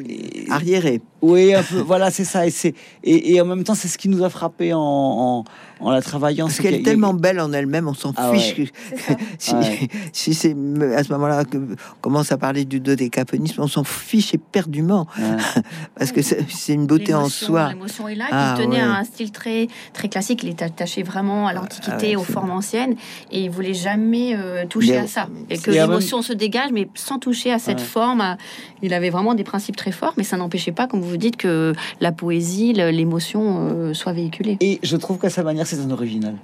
arriéré. 0.50 1.02
oui, 1.22 1.54
un 1.54 1.64
peu, 1.64 1.80
voilà, 1.80 2.12
c'est 2.12 2.26
ça. 2.26 2.46
Et, 2.48 2.52
c'est, 2.52 2.74
et, 3.04 3.34
et 3.34 3.42
en 3.42 3.46
même 3.46 3.64
temps, 3.64 3.76
c'est 3.76 3.88
ce 3.88 3.98
qui 3.98 4.10
nous 4.10 4.24
a 4.24 4.30
frappé 4.30 4.74
en, 4.74 4.80
en, 4.80 5.44
en 5.80 5.92
la 5.92 6.02
travaillant. 6.02 6.46
Parce 6.48 6.60
qu'elle 6.60 6.76
est 6.76 6.84
tellement 6.84 7.14
belle 7.14 7.40
en 7.40 7.52
elle-même, 7.54 7.88
on 7.88 7.94
s'en 7.94 8.14
Ah 8.18 8.32
fiche. 8.34 8.58
ouais. 8.58 8.66
que- 8.66 9.14
si 9.38 9.54
Ouais. 9.56 9.88
si 10.14 10.34
c'est 10.34 10.56
à 10.96 11.04
ce 11.04 11.12
moment-là 11.14 11.44
que 11.46 11.58
commence 12.02 12.32
à 12.32 12.38
parler 12.38 12.66
du 12.66 12.80
dodécaponisme, 12.80 13.62
on 13.62 13.68
s'en 13.68 13.84
fiche 13.84 14.34
éperdument 14.34 15.08
Ouais. 15.18 15.62
parce 15.98 16.12
que 16.12 16.22
c'est 16.22 16.74
une 16.74 16.88
beauté 16.88 17.14
en 17.14 17.30
soi. 17.30 17.70
L'émotion 17.70 18.08
est 18.08 18.16
là. 18.16 18.26
Ah, 18.32 18.56
il 18.58 18.64
tenait 18.64 18.76
ouais. 18.78 18.82
à 18.82 18.96
un 18.98 19.04
style 19.04 19.32
très, 19.32 19.68
très 19.94 20.10
classique. 20.10 20.42
Il 20.44 20.50
est 20.50 20.62
attaché 20.62 21.04
vraiment 21.04 21.48
à 21.48 21.54
l'Antiquité, 21.54 21.92
Ah 22.00 22.06
ouais, 22.08 22.16
aux 22.16 22.24
formes 22.24 22.52
anciennes. 22.52 22.96
Et 23.32 23.44
il 23.44 23.50
voulait 23.50 23.74
jamais 23.74 24.36
euh, 24.36 24.66
toucher 24.66 24.92
Mais- 24.92 24.98
à 24.98 25.08
ça. 25.08 25.28
Et 25.50 25.58
que 25.58 25.72
même- 25.72 25.90
l'émotion 25.90 26.22
se 26.22 26.34
dégage, 26.34 26.70
mais 26.72 26.88
sans 27.02 27.20
toucher 27.20 27.52
à 27.52 27.60
cette 27.60 27.80
Ouais. 27.80 27.84
forme. 27.86 28.22
à- 28.22 28.38
Il 28.82 28.94
avait 28.94 29.10
vraiment 29.10 29.34
des 29.34 29.44
principes 29.44 29.76
très 29.76 29.92
forts, 29.92 30.14
mais 30.18 30.24
ça 30.24 30.38
n'empêchait 30.38 30.72
pas, 30.72 30.88
comme 30.88 31.02
vous 31.02 31.18
dites, 31.18 31.38
que 31.38 31.74
la 32.00 32.12
poésie, 32.12 32.74
l'émotion 32.74 33.68
euh, 33.70 33.94
soit 33.94 34.14
véhiculée. 34.14 34.58
Et 34.62 34.80
je 34.84 34.96
trouve 34.98 35.18
qu'à 35.18 35.30
sa 35.30 35.44
manière, 35.44 35.68
c'est 35.68 35.80
un 35.80 35.92
original. 35.92 36.36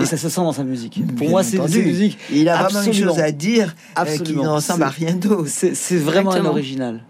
Et 0.00 0.04
ça 0.06 0.16
se 0.16 0.28
sent 0.28 0.40
dans 0.40 0.52
sa 0.52 0.62
musique. 0.64 1.04
Pour 1.06 1.16
Bien 1.16 1.30
moi, 1.30 1.42
c'est 1.42 1.56
une 1.56 1.84
musique. 1.84 2.16
Il 2.32 2.48
a 2.48 2.54
vraiment 2.54 2.80
une 2.82 2.88
Absolument. 2.88 3.12
chose 3.14 3.20
à 3.22 3.32
dire 3.32 3.74
euh, 3.98 4.04
qui 4.04 4.12
Absolument. 4.20 4.44
ne 4.44 4.48
ressemble 4.50 4.82
à 4.84 4.92
C'est- 4.96 5.04
rien 5.04 5.14
d'autre. 5.16 5.48
C'est 5.48 5.96
vraiment 5.96 6.32
un 6.32 6.44
original. 6.44 7.00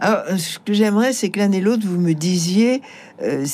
Alors, 0.00 0.22
euh, 0.30 0.38
ce 0.38 0.58
que 0.58 0.72
j'aimerais, 0.72 1.12
c'est 1.12 1.28
que 1.30 1.38
l'un 1.38 1.52
et 1.52 1.60
l'autre, 1.60 1.84
vous 1.86 2.00
me 2.00 2.14
disiez 2.14 2.80
euh, 3.22 3.44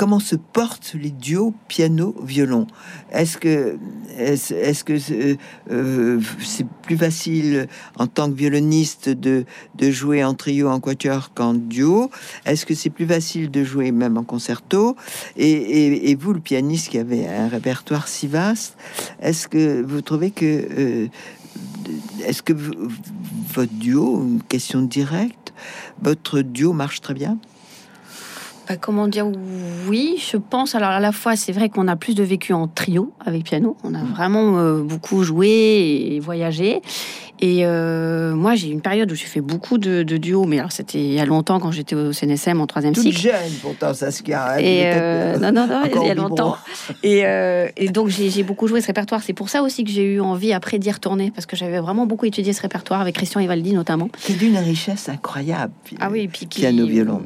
comment 0.00 0.18
se 0.18 0.34
portent 0.34 0.94
les 0.94 1.10
duos 1.10 1.52
piano-violon? 1.68 2.66
Est-ce 3.12 3.36
que 3.36 3.76
est-ce 4.16 4.54
euh, 5.70 6.20
c'est 6.42 6.66
plus 6.66 6.96
facile 6.96 7.68
en 7.98 8.06
tant 8.06 8.30
que 8.30 8.34
violoniste 8.34 9.10
de, 9.10 9.44
de 9.74 9.90
jouer 9.90 10.24
en 10.24 10.32
trio, 10.32 10.70
en 10.70 10.80
quatuor 10.80 11.34
qu'en 11.34 11.52
duo? 11.52 12.10
Est-ce 12.46 12.64
que 12.64 12.74
c'est 12.74 12.88
plus 12.88 13.04
facile 13.04 13.50
de 13.50 13.62
jouer 13.62 13.92
même 13.92 14.16
en 14.16 14.24
concerto? 14.24 14.96
Et, 15.36 16.10
et- 16.10 16.14
vous, 16.14 16.32
le 16.32 16.40
pianiste 16.40 16.88
qui 16.88 16.96
avait 16.96 17.26
un 17.26 17.48
répertoire 17.48 18.08
si 18.08 18.26
vaste, 18.26 18.78
est-ce 19.20 19.48
que 19.48 19.82
vous 19.82 20.00
trouvez 20.00 20.30
que 20.30 20.46
euh, 20.46 21.08
est-ce 22.26 22.42
que 22.42 22.54
votre 22.54 23.70
duo, 23.70 24.22
une 24.22 24.42
question 24.42 24.80
directe, 24.80 25.52
votre 26.00 26.40
duo 26.40 26.72
marche 26.72 27.02
très 27.02 27.12
bien? 27.12 27.36
Bah, 28.70 28.76
comment 28.76 29.08
dire 29.08 29.26
Oui, 29.88 30.22
je 30.24 30.36
pense. 30.36 30.76
Alors 30.76 30.90
à 30.90 31.00
la 31.00 31.10
fois, 31.10 31.34
c'est 31.34 31.50
vrai 31.50 31.68
qu'on 31.68 31.88
a 31.88 31.96
plus 31.96 32.14
de 32.14 32.22
vécu 32.22 32.52
en 32.52 32.68
trio 32.68 33.12
avec 33.26 33.42
piano. 33.42 33.76
On 33.82 33.94
a 33.94 34.04
vraiment 34.04 34.60
euh, 34.60 34.80
beaucoup 34.80 35.24
joué 35.24 35.48
et 36.12 36.20
voyagé. 36.20 36.80
Et 37.42 37.64
euh, 37.64 38.34
moi, 38.34 38.54
j'ai 38.54 38.68
eu 38.68 38.72
une 38.72 38.82
période 38.82 39.10
où 39.10 39.14
j'ai 39.14 39.24
fait 39.26 39.40
beaucoup 39.40 39.78
de, 39.78 40.02
de 40.02 40.16
duos, 40.18 40.44
mais 40.44 40.58
alors 40.58 40.72
c'était 40.72 40.98
il 40.98 41.12
y 41.14 41.20
a 41.20 41.24
longtemps 41.24 41.58
quand 41.58 41.70
j'étais 41.72 41.94
au 41.94 42.12
CNSM 42.12 42.60
en 42.60 42.66
troisième 42.66 42.92
Toute 42.94 43.04
cycle. 43.04 43.18
jeune, 43.18 43.52
pourtant, 43.62 43.94
Saskia. 43.94 44.52
hein, 44.54 44.58
Et 44.58 44.82
euh, 44.84 44.92
euh, 44.94 45.38
non, 45.38 45.52
non, 45.52 45.66
non, 45.66 45.82
encore 45.84 46.04
il 46.04 46.08
y 46.08 46.10
a 46.10 46.14
longtemps. 46.14 46.56
Et, 47.02 47.24
euh, 47.24 47.68
et 47.76 47.88
donc 47.88 48.08
j'ai 48.08 48.42
beaucoup 48.42 48.66
joué 48.66 48.80
ce 48.80 48.86
répertoire. 48.88 49.22
C'est 49.22 49.32
pour 49.32 49.48
ça 49.48 49.62
aussi 49.62 49.84
que 49.84 49.90
j'ai 49.90 50.04
eu 50.04 50.20
envie 50.20 50.52
après 50.52 50.78
d'y 50.78 50.90
retourner, 50.90 51.30
parce 51.30 51.46
que 51.46 51.56
j'avais 51.56 51.78
vraiment 51.80 52.04
beaucoup 52.06 52.26
étudié 52.26 52.52
ce 52.52 52.60
répertoire 52.62 53.00
avec 53.00 53.14
Christian 53.14 53.40
Evaldi 53.40 53.72
notamment. 53.72 54.08
C'est 54.18 54.36
d'une 54.36 54.58
richesse 54.58 55.08
incroyable. 55.08 55.72
Ah 55.98 56.08
oui, 56.10 56.20
et 56.20 56.28
puis 56.28 56.46
qui- 56.46 56.60
Piano, 56.60 56.86
violon. 56.86 57.22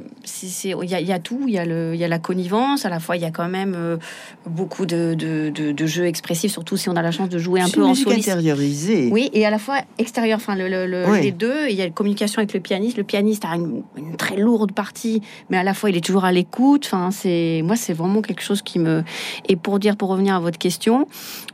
Il 0.65 0.71
y, 0.89 0.95
a- 0.95 1.01
il 1.01 1.07
y 1.07 1.13
a 1.13 1.19
tout, 1.19 1.41
il 1.49 1.51
y 1.51 1.55
y 1.55 2.05
a 2.05 2.09
la 2.09 2.19
connivence, 2.19 2.87
à 2.87 2.89
la 2.89 3.01
fois 3.01 3.17
il 3.17 3.23
y 3.23 3.27
a 3.27 3.31
quand 3.31 3.49
même 3.49 3.75
euh, 3.77 3.97
beaucoup 4.47 4.87
de, 4.87 5.15
de, 5.15 5.51
de- 5.51 5.87
jeux 5.87 6.07
expressifs, 6.07 6.53
surtout 6.53 6.77
si 6.77 6.89
on 6.89 6.97
a 6.97 7.03
la 7.03 7.11
chance 7.11 7.29
de 7.29 7.39
jouer 7.39 7.61
un 7.61 7.69
peu 7.69 7.83
en 7.85 7.95
soliste. 7.95 8.29
intériorisée. 8.29 9.09
Oui, 9.13 9.29
et 9.35 9.45
à 9.45 9.51
la 9.51 9.59
fois 9.59 9.81
extérieur, 10.05 10.37
enfin 10.37 10.55
le, 10.55 10.69
le- 10.69 10.87
le- 10.87 11.05
Oui. 11.11 11.21
les 11.23 11.33
deux. 11.33 11.69
Il 11.69 11.75
y 11.77 11.83
a 11.83 11.87
une 11.87 11.93
communication 11.93 12.39
avec 12.39 12.53
le 12.55 12.61
pianiste. 12.61 12.97
Le 12.97 13.05
pianiste 13.05 13.45
a 13.45 13.57
une, 13.57 13.83
une 13.97 14.17
très 14.17 14.37
lourde 14.37 14.73
partie, 14.73 15.23
mais 15.51 15.57
à 15.57 15.63
la 15.65 15.75
fois 15.75 15.91
il 15.91 15.97
est 15.97 16.05
toujours 16.05 16.25
à 16.25 16.33
l'écoute. 16.33 16.83
Enfin, 16.87 17.11
c'est 17.11 17.63
moi, 17.65 17.77
c'est 17.77 17.93
vraiment 17.95 18.23
quelque 18.23 18.43
chose 18.43 18.63
qui 18.63 18.79
me. 18.79 19.03
Et 19.49 19.57
pour 19.57 19.79
dire, 19.79 19.97
pour 19.97 20.09
revenir 20.11 20.35
à 20.37 20.41
votre 20.41 20.59
question, 20.59 21.09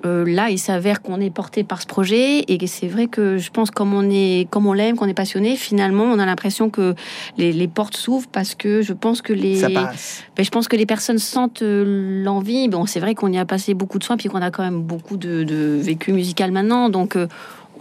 euh, 0.04 0.24
là, 0.26 0.50
il 0.50 0.58
s'avère 0.58 1.00
qu'on 1.02 1.20
est 1.20 1.30
porté 1.30 1.64
par 1.64 1.80
ce 1.80 1.86
projet, 1.86 2.44
et 2.48 2.66
c'est 2.66 2.88
vrai 2.88 3.06
que 3.06 3.38
je 3.38 3.50
pense 3.50 3.70
comme 3.70 3.94
on 3.94 4.08
est, 4.10 4.46
comme 4.50 4.66
on 4.66 4.72
l'aime, 4.72 4.96
qu'on 4.96 5.08
est 5.08 5.14
passionné, 5.14 5.56
finalement, 5.56 6.04
on 6.04 6.18
a 6.18 6.26
l'impression 6.26 6.68
que 6.70 6.94
les, 7.38 7.52
les 7.52 7.68
portes 7.68 7.96
s'ouvrent 7.96 8.28
parce 8.30 8.54
que 8.54 8.82
je 8.82 8.92
pense 8.92 9.22
que 9.22 9.32
les. 9.32 9.56
Ça 9.56 9.70
passe. 9.70 10.24
Ben, 10.36 10.44
je 10.44 10.50
pense 10.50 10.68
que 10.68 10.76
les 10.76 10.86
personnes 10.86 11.18
sentent 11.18 11.62
euh, 11.62 12.22
l'envie. 12.24 12.68
Bon, 12.68 12.86
c'est 12.86 13.00
vrai 13.00 13.14
qu'on 13.14 13.32
y 13.32 13.38
a 13.38 13.44
passé 13.44 13.74
beaucoup 13.74 13.98
de 13.98 14.04
soins, 14.04 14.16
puis 14.16 14.28
qu'on 14.28 14.42
a 14.42 14.50
quand 14.50 14.62
même 14.64 14.82
beaucoup 14.82 15.16
de, 15.16 15.44
de 15.44 15.78
vécu 15.80 16.12
musical 16.12 16.50
maintenant. 16.52 16.88
Donc, 16.88 17.16
euh, 17.16 17.26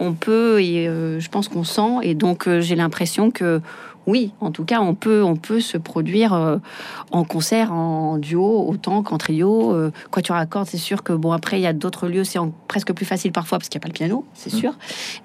on 0.00 0.12
peut, 0.14 0.60
et 0.62 0.88
euh, 0.88 1.20
je 1.20 1.28
pense 1.28 1.48
qu'on 1.48 1.62
sent. 1.64 1.98
Et 2.02 2.14
donc, 2.14 2.48
euh, 2.48 2.60
j'ai 2.60 2.74
l'impression 2.74 3.30
que, 3.30 3.60
oui, 4.06 4.32
en 4.40 4.50
tout 4.50 4.64
cas, 4.64 4.80
on 4.80 4.94
peut, 4.94 5.22
on 5.22 5.36
peut 5.36 5.60
se 5.60 5.76
produire 5.76 6.32
euh, 6.32 6.56
en 7.12 7.22
concert, 7.24 7.72
en 7.72 8.16
duo, 8.18 8.64
autant 8.66 9.02
qu'en 9.02 9.18
trio. 9.18 9.72
Euh, 9.74 9.92
quatuor 10.10 10.36
à 10.38 10.46
cordes, 10.46 10.66
c'est 10.68 10.78
sûr 10.78 11.02
que, 11.02 11.12
bon, 11.12 11.32
après, 11.32 11.58
il 11.58 11.62
y 11.62 11.66
a 11.66 11.72
d'autres 11.74 12.08
lieux, 12.08 12.24
c'est 12.24 12.38
en- 12.38 12.50
presque 12.66 12.92
plus 12.94 13.04
facile 13.06 13.30
parfois 13.30 13.58
parce 13.58 13.68
qu'il 13.68 13.78
n'y 13.78 13.82
a 13.82 13.84
pas 13.84 13.88
le 13.88 13.92
piano, 13.94 14.24
c'est 14.34 14.50
sûr. 14.50 14.72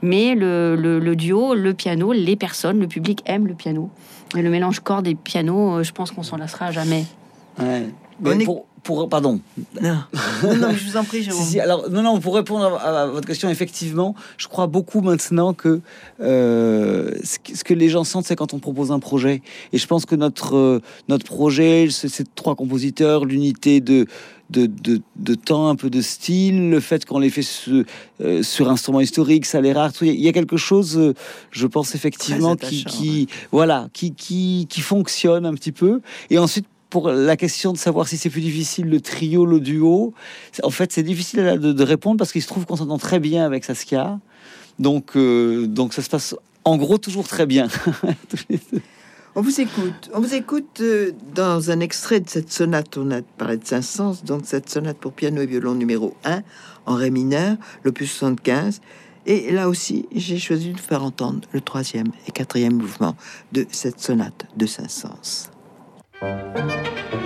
Mais 0.02 0.36
le, 0.36 0.76
le- 0.76 1.00
le 1.00 1.16
duo, 1.16 1.56
le 1.56 1.74
piano, 1.74 2.12
les 2.12 2.36
personnes, 2.36 2.80
le 2.80 2.88
public 2.88 3.24
aime 3.26 3.48
le 3.48 3.54
piano. 3.54 3.90
Et 4.36 4.42
le 4.42 4.50
mélange 4.50 4.82
cordes 4.82 5.08
et 5.08 5.16
piano, 5.16 5.78
euh, 5.78 5.84
je 5.84 5.94
pense 5.94 6.12
qu'on 6.12 6.24
s'en 6.24 6.36
lassera 6.38 6.72
jamais. 6.72 7.06
Ouais. 7.60 7.86
On 8.24 8.30
Mais 8.36 8.42
est- 8.42 8.46
pour, 8.46 8.66
pour, 8.86 9.10
pardon. 9.10 9.42
Non. 9.82 9.98
non, 10.44 10.56
non, 10.56 10.70
je 10.72 10.86
vous 10.90 10.96
en 10.96 11.04
prie, 11.04 11.18
Si, 11.18 11.24
Jérôme. 11.26 11.44
si, 11.44 11.60
alors, 11.60 11.90
non, 11.90 12.02
non, 12.04 12.20
pour 12.20 12.36
répondre 12.36 12.66
à, 12.80 13.02
à 13.02 13.06
votre 13.08 13.28
question, 13.28 13.50
effectivement, 13.50 14.16
je 14.38 14.48
crois 14.48 14.68
beaucoup 14.68 15.02
maintenant 15.02 15.54
que 15.54 15.82
euh, 16.22 17.12
ce, 17.24 17.40
que 17.40 17.58
ce 17.58 17.64
que 17.64 17.74
les 17.74 17.90
gens 17.90 18.04
sentent, 18.04 18.26
c'est 18.26 18.36
quand 18.36 18.54
on 18.54 18.60
propose 18.60 18.92
un 18.92 19.00
projet. 19.00 19.42
Et 19.74 19.78
je 19.78 19.88
pense 19.88 20.06
que 20.06 20.16
notre, 20.16 20.56
euh, 20.56 20.82
notre 21.10 21.26
projet, 21.26 21.88
ces 21.90 22.24
trois 22.36 22.56
compositeurs, 22.56 23.26
l'unité 23.26 23.82
de, 23.82 24.06
de, 24.52 24.68
de, 24.68 25.02
de 25.16 25.34
temps, 25.36 25.68
un 25.70 25.76
peu 25.76 25.90
de 25.90 26.02
style, 26.02 26.70
le 26.70 26.80
fait 26.80 27.06
qu'on 27.06 27.20
les 27.20 27.30
fait 27.32 27.42
su- 27.42 27.86
euh, 28.22 28.44
sur 28.44 28.70
instrument 28.70 29.02
historique, 29.02 29.46
ça 29.46 29.62
les 29.62 29.74
rare. 29.74 29.92
Il 30.02 30.22
y 30.22 30.28
a 30.30 30.34
quelque 30.34 30.58
chose, 30.58 30.98
euh, 30.98 31.14
je 31.52 31.66
pense 31.68 31.96
effectivement, 31.96 32.56
qui, 32.56 33.28
voilà, 33.52 33.88
qui, 33.94 34.14
qui, 34.14 34.68
qui 34.70 34.82
fonctionne 34.82 35.46
un 35.46 35.54
petit 35.56 35.72
peu. 35.72 36.02
Et 36.30 36.38
ensuite, 36.38 36.68
pour 36.96 37.10
la 37.10 37.36
question 37.36 37.74
de 37.74 37.78
savoir 37.78 38.08
si 38.08 38.16
c'est 38.16 38.30
plus 38.30 38.40
difficile 38.40 38.90
le 38.90 39.02
trio, 39.02 39.46
le 39.46 39.60
duo, 39.60 40.14
en 40.64 40.70
fait, 40.70 40.94
c'est 40.94 41.04
difficile 41.04 41.44
de 41.60 41.84
répondre 41.84 42.18
parce 42.18 42.32
qu'il 42.32 42.42
se 42.42 42.48
trouve 42.48 42.66
qu'on 42.66 42.78
s'entend 42.78 42.98
très 42.98 43.20
bien 43.20 43.46
avec 43.46 43.66
Saskia. 43.66 44.18
Donc, 44.80 45.18
euh, 45.18 45.68
donc 45.68 45.94
ça 45.94 46.02
se 46.02 46.10
passe 46.10 46.38
en 46.64 46.78
gros 46.78 46.98
toujours 46.98 47.28
très 47.28 47.46
bien. 47.46 47.68
On 49.36 49.42
vous 49.42 49.60
écoute. 49.60 50.10
On 50.14 50.22
vous 50.22 50.36
écoute 50.36 50.80
euh, 50.80 51.12
dans 51.34 51.70
un 51.70 51.82
extrait 51.82 52.22
de 52.22 52.30
cette 52.30 52.50
sonate. 52.50 52.96
On 52.96 53.12
a 53.12 53.22
parlé 53.22 53.58
de 53.58 53.68
Saint-Saëns, 53.68 54.24
donc 54.24 54.44
cette 54.46 54.70
sonate 54.70 54.98
pour 54.98 55.12
piano 55.12 55.42
et 55.42 55.48
violon 55.48 55.76
numéro 55.76 56.16
1 56.24 56.44
en 56.86 56.96
ré 56.96 57.10
mineur, 57.10 57.58
l'opus 57.84 58.10
75. 58.10 58.80
Et 59.26 59.52
là 59.52 59.68
aussi, 59.68 60.08
j'ai 60.16 60.40
choisi 60.40 60.72
de 60.72 60.80
faire 60.80 61.04
entendre 61.04 61.42
le 61.52 61.60
troisième 61.60 62.08
et 62.26 62.32
quatrième 62.32 62.76
mouvement 62.78 63.18
de 63.52 63.68
cette 63.70 64.00
sonate 64.00 64.46
de 64.56 64.66
Saint-Saëns. 64.66 65.55
Thank 66.22 67.14
you. 67.14 67.25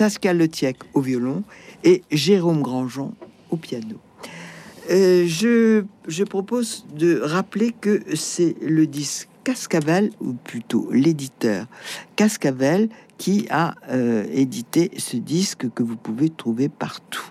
Saskia 0.00 0.32
Letiec 0.32 0.78
au 0.94 1.02
violon 1.02 1.42
et 1.84 2.02
Jérôme 2.10 2.62
Grandjean 2.62 3.12
au 3.50 3.58
piano. 3.58 3.96
Euh, 4.90 5.26
je, 5.26 6.24
propose 6.24 6.86
de 6.96 7.20
rappeler 7.20 7.72
que 7.78 8.00
c'est 8.14 8.56
le 8.62 8.86
disque 8.86 9.28
Cascavel, 9.44 10.10
ou 10.22 10.32
plutôt 10.32 10.88
l'éditeur 10.90 11.66
Cascavel, 12.16 12.88
qui 13.18 13.46
a 13.50 13.74
euh, 13.90 14.24
édité 14.32 14.90
ce 14.96 15.18
disque 15.18 15.70
que 15.74 15.82
vous 15.82 15.96
pouvez 15.96 16.30
trouver 16.30 16.70
partout. 16.70 17.30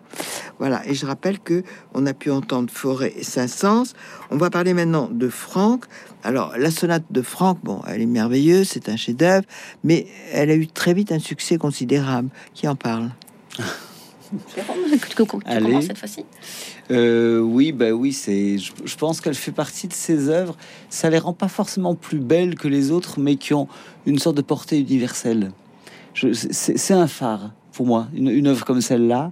Voilà, 0.59 0.86
et 0.86 0.93
je 0.93 1.07
rappelle 1.07 1.39
que 1.39 1.63
on 1.95 2.05
a 2.05 2.13
pu 2.13 2.30
entendre 2.30 2.70
Forêt 2.72 3.13
et 3.17 3.24
Saint-Saëns. 3.24 3.93
On 4.30 4.38
va 4.38 4.51
parler 4.51 4.76
maintenant 4.76 5.09
de 5.11 5.28
Franck. 5.28 5.86
Alors, 6.24 6.53
la 6.57 6.70
sonate 6.72 7.05
de 7.11 7.22
Franck, 7.22 7.59
bon, 7.63 7.82
elle 7.88 8.01
est 8.01 8.05
merveilleuse, 8.05 8.67
c'est 8.70 8.89
un 8.89 8.97
chef-d'œuvre, 8.97 9.45
mais 9.84 10.07
elle 10.34 10.49
a 10.49 10.55
eu 10.55 10.67
très 10.67 10.93
vite 10.93 11.11
un 11.11 11.20
succès 11.20 11.57
considérable. 11.57 12.30
Qui 12.53 12.67
en 12.67 12.76
parle? 12.76 13.09
Tu 14.45 14.61
commences 15.63 15.86
cette 15.86 15.97
fois-ci 15.97 16.24
euh, 16.91 17.39
Oui, 17.39 17.72
bah 17.72 17.89
oui, 17.91 18.13
c'est. 18.13 18.59
Je, 18.59 18.74
je 18.86 18.95
pense 18.95 19.22
qu'elle 19.22 19.34
fait 19.34 19.51
partie 19.51 19.88
de 19.88 19.93
ces 19.93 20.30
œuvres. 20.30 20.55
Ça 20.91 21.09
les 21.09 21.17
rend 21.17 21.34
pas 21.34 21.47
forcément 21.47 21.95
plus 21.95 22.20
belles 22.20 22.53
que 22.53 22.67
les 22.67 22.91
autres, 22.91 23.20
mais 23.20 23.38
qui 23.38 23.55
ont 23.55 23.67
une 24.05 24.20
sorte 24.20 24.38
de 24.38 24.43
portée 24.43 24.78
universelle. 24.80 25.51
Je- 26.13 26.32
C'est 26.34 26.78
c'est 26.78 26.93
un 26.93 27.07
phare 27.07 27.53
pour 27.74 27.88
moi, 27.88 28.07
une, 28.13 28.28
une 28.30 28.45
œuvre 28.45 28.65
comme 28.65 28.82
celle-là. 28.82 29.32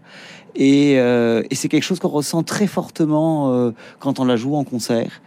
Et, 0.56 0.96
euh, 0.98 1.44
et 1.52 1.56
c'est 1.56 1.68
quelque 1.70 1.84
chose 1.84 2.00
qu'on 2.00 2.08
ressent 2.08 2.42
très 2.42 2.66
fortement 2.66 3.54
euh, 3.54 3.72
quand 4.00 4.20
on 4.20 4.26
la 4.26 4.36
joue 4.36 4.56
en 4.56 4.64
concert. 4.64 5.22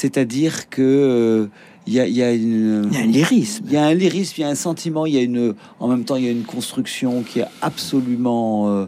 C'est-à-dire 0.00 0.68
que 0.68 0.82
euh, 0.82 1.46
il 1.86 1.94
y, 1.94 2.00
a, 2.00 2.06
il 2.06 2.14
y 2.16 2.22
a 2.22 2.32
une, 2.32 2.88
Il 2.92 2.94
y 2.94 3.00
a 3.00 3.02
un 3.02 3.06
lyrisme. 3.06 3.64
il 3.66 3.72
y 3.72 3.76
a 3.76 3.84
un 3.86 3.94
lyrisme, 3.94 4.34
il 4.38 4.40
y 4.42 4.44
a 4.44 4.48
un 4.48 4.54
sentiment, 4.54 5.06
il 5.06 5.14
y 5.14 5.18
a 5.18 5.22
une, 5.22 5.54
en 5.80 5.88
même 5.88 6.04
temps, 6.04 6.16
il 6.16 6.24
y 6.24 6.28
a 6.28 6.32
une 6.32 6.44
construction 6.44 7.22
qui 7.22 7.40
est 7.40 7.46
absolument 7.62 8.68
euh, 8.68 8.86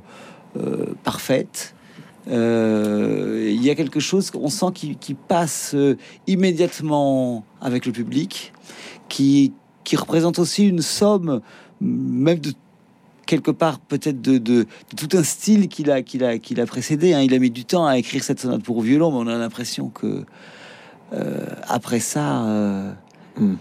euh, 0.58 0.86
parfaite. 1.04 1.74
Euh, 2.28 3.48
il 3.50 3.62
y 3.64 3.70
a 3.70 3.74
quelque 3.74 4.00
chose 4.00 4.30
qu'on 4.30 4.50
sent 4.50 4.66
qui, 4.74 4.96
qui 4.96 5.14
passe 5.14 5.74
immédiatement 6.26 7.44
avec 7.60 7.86
le 7.86 7.92
public, 7.92 8.52
qui, 9.08 9.52
qui 9.84 9.96
représente 9.96 10.38
aussi 10.38 10.66
une 10.68 10.82
somme, 10.82 11.40
même 11.80 12.38
de 12.40 12.52
quelque 13.26 13.50
part 13.50 13.78
peut-être 13.78 14.20
de, 14.22 14.38
de- 14.38 14.64
de 14.64 14.96
tout 14.96 15.16
un 15.16 15.22
style 15.22 15.68
qu'il 15.68 15.90
a, 15.90 16.02
qu'il 16.02 16.24
a, 16.24 16.38
qu'il 16.38 16.60
a 16.60 16.66
précédé. 16.66 17.12
hein. 17.14 17.20
Il 17.22 17.32
a 17.34 17.38
mis 17.38 17.50
du 17.50 17.64
temps 17.64 17.86
à 17.86 17.96
écrire 17.98 18.22
cette 18.24 18.40
sonate 18.40 18.62
pour 18.62 18.80
violon, 18.82 19.10
mais 19.10 19.18
on 19.30 19.34
a 19.34 19.38
l'impression 19.38 19.88
que 19.88 20.24
après 21.68 22.00
ça, 22.00 22.44
euh, 22.44 22.92
Hmm. 23.38 23.54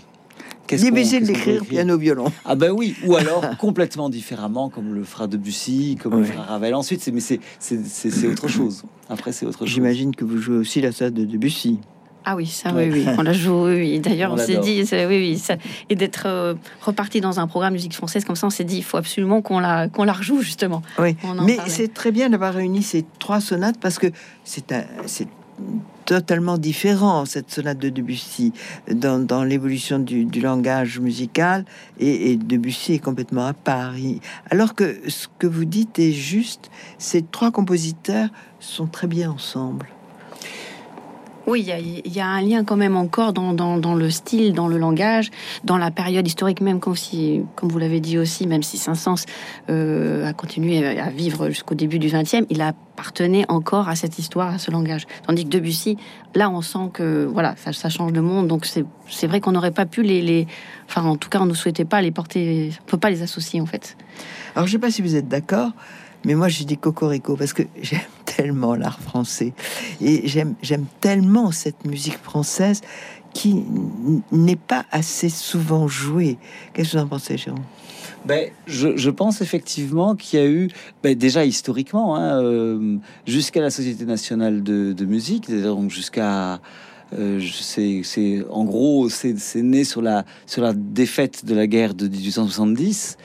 Difficile 0.69 1.23
d'écrire 1.25 1.63
piano-violon. 1.63 2.29
ah 2.43 2.55
ben 2.55 2.71
oui, 2.71 2.95
ou 3.05 3.15
alors 3.15 3.41
complètement 3.57 4.09
différemment, 4.09 4.69
comme 4.69 4.93
le 4.93 5.03
fera 5.05 5.27
Debussy, 5.27 5.97
comme 6.01 6.17
le 6.19 6.23
fera 6.25 6.43
Ravel. 6.43 6.73
Ensuite, 6.75 6.99
c'est 7.01 7.11
mais 7.11 7.21
c'est 7.21 7.39
c'est- 7.59 7.85
c'est- 7.85 8.09
c'est 8.09 8.27
autre 8.27 8.47
chose. 8.49 8.83
Après, 9.09 9.31
c'est 9.31 9.45
autre 9.45 9.59
chose. 9.59 9.67
J'imagine 9.69 10.13
que 10.13 10.25
vous 10.25 10.39
jouez 10.39 10.57
aussi 10.57 10.81
la 10.81 10.91
sonate 10.91 11.13
de 11.13 11.23
Debussy. 11.25 11.79
Ah 12.25 12.35
oui, 12.35 12.45
ça, 12.47 12.73
oui, 12.75 12.89
oui. 12.91 13.05
On 13.17 13.21
la 13.21 13.31
joue, 13.31 13.67
oui. 13.67 13.75
oui. 13.75 13.99
D'ailleurs, 14.01 14.31
On 14.31 14.33
on, 14.33 14.37
s'est 14.45 14.57
dit, 14.57 14.81
oui, 14.91 15.05
oui, 15.07 15.37
ça- 15.37 15.55
et 15.89 15.95
d'être 15.95 16.23
euh, 16.25 16.55
reparti 16.81 17.21
dans 17.21 17.39
un 17.39 17.47
programme 17.47 17.71
musique 17.73 17.93
française 17.93 18.25
comme 18.25 18.35
ça, 18.35 18.47
on 18.47 18.49
s'est 18.49 18.65
dit, 18.65 18.77
il 18.79 18.83
faut 18.83 18.97
absolument 18.97 19.41
qu'on 19.41 19.59
la, 19.59 19.87
qu'on 19.87 20.03
la 20.03 20.11
rejoue 20.11 20.41
justement. 20.41 20.81
Oui, 20.99 21.15
mais 21.45 21.57
c'est 21.67 21.93
très 21.93 22.11
bien 22.11 22.29
d'avoir 22.29 22.53
réuni 22.53 22.83
ces 22.83 23.05
trois 23.19 23.39
sonates 23.39 23.79
parce 23.79 23.99
que 23.99 24.07
c'est 24.43 24.73
un- 24.73 24.83
c'est 25.05 25.27
totalement 26.07 26.57
différent 26.57 27.25
cette 27.25 27.51
sonate 27.51 27.77
de 27.79 27.89
Debussy 27.89 28.53
dans, 28.89 29.43
l'évolution 29.43 29.99
du, 29.99 30.25
langage 30.39 30.99
musical 30.99 31.65
et, 31.99 32.31
et 32.31 32.37
Debussy 32.37 32.93
est 32.93 32.99
complètement 32.99 33.45
à 33.45 33.53
part. 33.53 33.97
Il- 33.97 34.21
Alors 34.49 34.73
que 34.73 35.01
ce 35.09 35.27
que 35.37 35.47
vous 35.47 35.65
dites 35.65 35.99
est 35.99 36.13
juste, 36.13 36.71
ces 36.97 37.21
trois 37.21 37.51
compositeurs 37.51 38.29
sont 38.59 38.87
très 38.87 39.07
bien 39.07 39.29
ensemble. 39.29 39.87
Oui, 41.47 41.65
il 42.05 42.13
y 42.13 42.19
a, 42.19 42.27
un 42.27 42.41
lien 42.41 42.65
quand 42.65 42.75
même 42.75 42.97
encore 42.97 43.31
dans, 43.31 43.95
le 43.95 44.09
style, 44.09 44.51
dans 44.51 44.67
le 44.67 44.77
langage, 44.77 45.31
dans 45.63 45.77
la 45.77 45.91
période 45.91 46.27
historique 46.27 46.59
même, 46.59 46.81
comme, 46.81 46.97
si, 46.97 47.41
comme 47.55 47.69
vous 47.69 47.79
l'avez 47.79 48.01
dit 48.01 48.17
aussi, 48.17 48.47
même 48.47 48.63
si 48.63 48.77
Saint-Saëns 48.77 49.23
euh, 49.69 50.27
a 50.27 50.33
continué 50.33 50.85
à 50.99 51.09
vivre 51.09 51.47
jusqu'au 51.47 51.73
début 51.73 51.99
du 51.99 52.09
XXe, 52.09 52.45
il 52.49 52.61
appartenait 52.61 53.45
encore 53.47 53.87
à 53.87 53.95
cette 53.95 54.19
histoire, 54.19 54.55
à 54.55 54.57
ce 54.57 54.71
langage. 54.71 55.07
Tandis 55.25 55.45
que 55.45 55.49
Debussy, 55.49 55.95
là, 56.35 56.49
on 56.49 56.61
sent 56.61 56.89
que 56.93 57.23
voilà, 57.23 57.55
ça, 57.55 57.87
change 57.87 58.11
le 58.11 58.21
monde. 58.21 58.47
Donc 58.47 58.65
c'est 58.65 59.27
vrai 59.27 59.39
qu'on 59.39 59.53
n'aurait 59.53 59.71
pas 59.71 59.85
pu 59.85 60.03
les, 60.03 60.21
les, 60.21 60.47
enfin, 60.89 61.03
en 61.03 61.15
tout 61.15 61.29
cas, 61.29 61.39
on 61.39 61.45
ne 61.45 61.53
souhaitait 61.53 61.85
pas 61.85 62.01
les 62.01 62.11
porter, 62.11 62.71
on 62.81 62.89
peut 62.89 62.97
pas 62.97 63.09
les 63.09 63.21
associer 63.21 63.61
en 63.61 63.65
fait. 63.65 63.95
Alors 64.53 64.67
je 64.67 64.73
sais 64.73 64.79
pas 64.79 64.91
si 64.91 65.01
vous 65.01 65.15
êtes 65.15 65.29
d'accord, 65.29 65.71
mais 66.25 66.35
moi 66.35 66.47
j'ai 66.47 66.65
dit 66.65 66.77
cocorico 66.77 67.35
parce 67.35 67.53
que 67.53 67.63
j'aime 67.81 68.01
tellement 68.25 68.75
l'art 68.75 68.99
français 68.99 69.53
et 70.01 70.27
j'aime 70.27 70.85
tellement 71.01 71.51
cette 71.51 71.85
musique 71.85 72.17
française 72.17 72.81
qui 73.33 73.63
n'est 74.31 74.55
pas 74.55 74.85
assez 74.91 75.29
souvent 75.29 75.87
jouée. 75.87 76.37
Qu'est-ce 76.73 76.93
que 76.93 76.97
vous 76.97 77.03
en 77.03 77.07
pensez, 77.07 77.37
Jérôme? 77.37 77.63
Ben, 78.25 78.49
je, 78.65 78.97
je 78.97 79.09
pense 79.09 79.41
effectivement 79.41 80.15
qu'il 80.15 80.39
y 80.39 80.41
a 80.41 80.47
eu, 80.47 80.69
ben, 81.03 81.15
déjà 81.15 81.45
historiquement, 81.45 82.15
hein, 82.15 82.41
euh, 82.41 82.97
jusqu'à 83.25 83.61
la 83.61 83.69
Société 83.69 84.05
nationale 84.05 84.63
de, 84.63 84.91
de 84.91 85.05
musique, 85.05 85.51
donc 85.51 85.91
jusqu'à, 85.91 86.59
euh, 87.13 87.39
je 87.39 88.01
c'est 88.03 88.43
en 88.49 88.65
gros, 88.65 89.07
c'est 89.09 89.35
né 89.61 89.83
sur 89.83 90.01
la 90.01 90.25
sur 90.45 90.61
la 90.61 90.73
défaite 90.73 91.45
de 91.45 91.53
la 91.53 91.67
guerre 91.67 91.93
de 91.93 92.07
1870. 92.07 93.17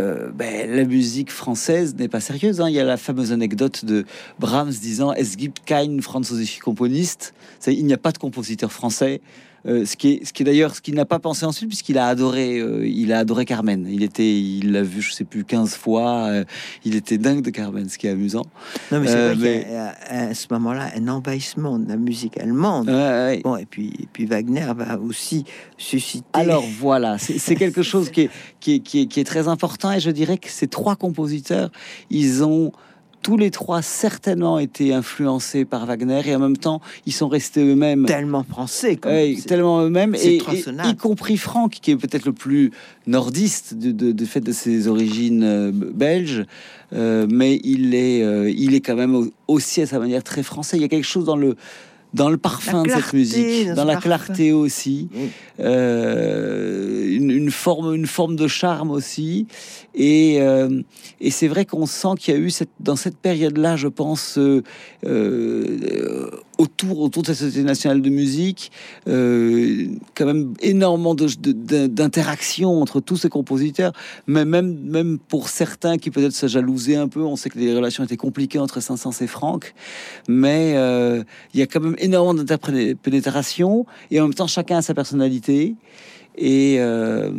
Euh, 0.00 0.30
ben, 0.32 0.70
la 0.70 0.84
musique 0.84 1.30
française 1.30 1.94
n'est 1.96 2.08
pas 2.08 2.20
sérieuse. 2.20 2.60
hein. 2.60 2.68
Il 2.68 2.74
y 2.74 2.80
a 2.80 2.84
la 2.84 2.96
fameuse 2.96 3.32
anecdote 3.32 3.84
de 3.84 4.06
Brahms 4.38 4.70
disant 4.70 5.12
Es 5.12 5.36
gibt 5.36 5.58
kein 5.66 6.00
französischer 6.00 6.60
Komponist. 6.60 7.34
Il 7.66 7.84
n'y 7.84 7.92
a 7.92 7.98
pas 7.98 8.12
de 8.12 8.18
compositeur 8.18 8.72
français. 8.72 9.20
Euh, 9.66 9.84
ce 9.84 9.96
qui 9.96 10.12
est, 10.12 10.24
ce 10.24 10.32
qui 10.32 10.42
est 10.42 10.46
d'ailleurs 10.46 10.74
ce 10.74 10.80
qu'il 10.80 10.94
n'a 10.94 11.04
pas 11.04 11.18
pensé 11.18 11.44
ensuite 11.44 11.68
puisqu'il 11.68 11.98
a 11.98 12.06
adoré, 12.06 12.58
euh, 12.58 12.86
il 12.86 13.12
a 13.12 13.18
adoré 13.18 13.44
Carmen. 13.44 13.86
Il 13.90 14.02
était, 14.02 14.38
il 14.40 14.72
l'a 14.72 14.82
vu, 14.82 15.02
je 15.02 15.12
sais 15.12 15.24
plus, 15.24 15.44
15 15.44 15.74
fois. 15.74 16.26
euh, 16.28 16.44
il 16.84 16.94
était 16.94 17.18
dingue 17.18 17.42
de 17.42 17.50
Carmen, 17.50 17.88
ce 17.88 17.98
qui 17.98 18.06
est 18.06 18.10
amusant. 18.10 18.46
Non, 18.90 19.00
mais 19.00 19.06
c'est 19.06 19.34
vrai 19.34 19.62
qu'il 19.62 19.72
y 19.72 19.76
a 19.76 19.94
à, 20.08 20.34
ce 20.34 20.46
moment-là 20.50 20.90
un 20.96 21.08
envahissement 21.08 21.78
de 21.78 21.88
la 21.88 21.96
musique 21.96 22.38
allemande. 22.38 22.88
Ouais, 22.88 22.94
ouais. 22.94 23.40
Bon, 23.44 23.56
et 23.56 23.66
puis, 23.66 23.92
et 24.00 24.08
puis 24.10 24.26
Wagner 24.26 24.66
va 24.76 24.98
aussi 24.98 25.44
susciter. 25.76 26.26
Alors 26.32 26.64
voilà, 26.78 27.18
c'est 27.18 27.38
c'est 27.38 27.56
quelque 27.56 27.82
chose 27.82 28.10
qui 28.10 28.22
est, 28.22 28.30
qui, 28.60 28.74
est, 28.74 28.80
qui, 28.80 29.02
est, 29.02 29.06
qui 29.06 29.20
est 29.20 29.24
très 29.24 29.48
important 29.48 29.92
et 29.92 30.00
je 30.00 30.10
dirais 30.10 30.38
que 30.38 30.48
ces 30.48 30.68
trois 30.68 30.96
compositeurs, 30.96 31.70
ils 32.10 32.44
ont 32.44 32.72
tous 33.22 33.36
les 33.36 33.50
trois 33.50 33.82
certainement 33.82 34.58
été 34.58 34.94
influencés 34.94 35.64
par 35.64 35.84
Wagner 35.86 36.22
et 36.26 36.34
en 36.34 36.38
même 36.38 36.56
temps, 36.56 36.80
ils 37.06 37.12
sont 37.12 37.28
restés 37.28 37.60
eux-mêmes. 37.62 38.06
tellement 38.06 38.42
français, 38.44 38.96
comme 38.96 39.12
Ouais, 39.12 39.34
c'est- 39.38 39.46
tellement 39.48 39.82
eux-mêmes, 39.82 40.14
et, 40.14 40.36
y 40.38 40.96
compris 40.96 41.36
Franck, 41.36 41.72
qui 41.82 41.90
est 41.90 41.96
peut-être 41.96 42.24
le 42.24 42.32
plus 42.32 42.70
nordiste 43.06 43.74
de, 43.74 43.90
de, 43.92 44.12
de 44.12 44.24
fait 44.24 44.40
de 44.40 44.52
ses 44.52 44.88
origines 44.88 45.42
euh, 45.42 45.70
belges, 45.72 46.44
euh, 46.92 47.26
mais 47.30 47.60
il 47.62 47.94
est, 47.94 48.22
euh, 48.22 48.50
il 48.50 48.74
est 48.74 48.80
quand 48.80 48.96
même 48.96 49.14
au- 49.14 49.30
aussi 49.48 49.82
à 49.82 49.86
sa 49.86 49.98
manière 49.98 50.22
très 50.24 50.42
français. 50.42 50.76
Il 50.76 50.80
y 50.82 50.84
a 50.84 50.88
quelque 50.88 51.06
chose 51.06 51.24
dans 51.24 51.36
le 51.36 51.56
dans 52.14 52.28
le 52.28 52.36
parfum 52.36 52.82
de 52.82 52.90
cette 52.90 53.12
musique, 53.12 53.68
dans 53.68 53.84
la 53.84 53.94
parfum. 53.94 54.08
clarté 54.08 54.52
aussi, 54.52 55.08
euh, 55.60 57.08
une, 57.08 57.30
une 57.30 57.50
forme, 57.50 57.94
une 57.94 58.06
forme 58.06 58.36
de 58.36 58.48
charme 58.48 58.90
aussi. 58.90 59.46
Et, 59.94 60.38
euh, 60.40 60.82
et 61.20 61.30
c'est 61.30 61.48
vrai 61.48 61.64
qu'on 61.64 61.86
sent 61.86 62.14
qu'il 62.18 62.34
y 62.34 62.36
a 62.36 62.40
eu 62.40 62.50
cette, 62.50 62.70
dans 62.80 62.96
cette 62.96 63.16
période-là, 63.16 63.76
je 63.76 63.88
pense, 63.88 64.38
euh, 64.38 64.62
autour, 66.60 67.00
autour 67.00 67.22
de 67.22 67.28
cette 67.28 67.38
société 67.38 67.62
nationale 67.62 68.02
de 68.02 68.10
musique, 68.10 68.70
euh, 69.08 69.86
quand 70.14 70.26
même 70.26 70.52
énormément 70.60 71.14
d'interactions 71.14 72.82
entre 72.82 73.00
tous 73.00 73.16
ces 73.16 73.30
compositeurs, 73.30 73.92
mais 74.26 74.44
même, 74.44 74.78
même 74.84 75.18
pour 75.18 75.48
certains 75.48 75.96
qui 75.96 76.10
peut-être 76.10 76.34
se 76.34 76.48
jalousaient 76.48 76.96
un 76.96 77.08
peu, 77.08 77.22
on 77.22 77.36
sait 77.36 77.48
que 77.48 77.58
les 77.58 77.74
relations 77.74 78.04
étaient 78.04 78.18
compliquées 78.18 78.58
entre 78.58 78.80
Saint-Saëns 78.80 79.22
et 79.22 79.26
Franck, 79.26 79.74
mais 80.28 80.74
euh, 80.76 81.22
il 81.54 81.60
y 81.60 81.62
a 81.62 81.66
quand 81.66 81.80
même 81.80 81.96
énormément 81.98 82.34
d'interpénétration, 82.34 83.86
et 84.10 84.20
en 84.20 84.24
même 84.24 84.34
temps 84.34 84.46
chacun 84.46 84.78
a 84.78 84.82
sa 84.82 84.94
personnalité. 84.94 85.76
Et 86.36 86.76
euh, 86.78 87.30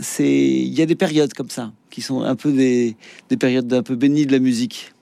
c'est, 0.00 0.28
il 0.28 0.74
y 0.74 0.82
a 0.82 0.86
des 0.86 0.94
périodes 0.94 1.32
comme 1.32 1.50
ça 1.50 1.72
qui 1.90 2.02
sont 2.02 2.22
un 2.22 2.36
peu 2.36 2.52
des, 2.52 2.96
des 3.30 3.36
périodes 3.36 3.72
un 3.72 3.82
peu 3.82 3.96
bénies 3.96 4.26
de 4.26 4.32
la 4.32 4.38
musique. 4.38 4.92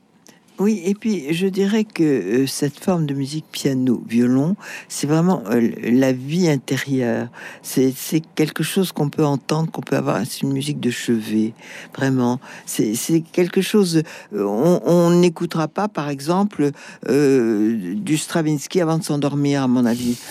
Oui, 0.60 0.80
et 0.84 0.94
puis 0.94 1.32
je 1.34 1.46
dirais 1.48 1.82
que 1.84 2.02
euh, 2.04 2.46
cette 2.46 2.78
forme 2.78 3.06
de 3.06 3.14
musique 3.14 3.44
piano, 3.50 4.02
violon, 4.08 4.54
c'est 4.88 5.06
vraiment 5.08 5.42
euh, 5.50 5.70
la 5.82 6.12
vie 6.12 6.48
intérieure. 6.48 7.26
C'est 7.62 7.92
quelque 8.36 8.62
chose 8.62 8.92
qu'on 8.92 9.08
peut 9.10 9.24
entendre, 9.24 9.70
qu'on 9.72 9.80
peut 9.82 9.96
avoir. 9.96 10.20
C'est 10.24 10.42
une 10.42 10.52
musique 10.52 10.78
de 10.78 10.90
chevet, 10.90 11.54
vraiment. 11.96 12.38
C'est 12.66 12.94
quelque 13.32 13.62
chose. 13.62 14.02
euh, 14.32 14.44
On 14.44 15.10
n'écoutera 15.10 15.66
pas, 15.66 15.88
par 15.88 16.08
exemple, 16.08 16.70
euh, 17.08 17.94
du 17.96 18.16
Stravinsky 18.16 18.80
avant 18.80 18.98
de 18.98 19.02
s'endormir, 19.04 19.62
à 19.62 19.68
mon 19.68 19.84
avis. 19.84 20.16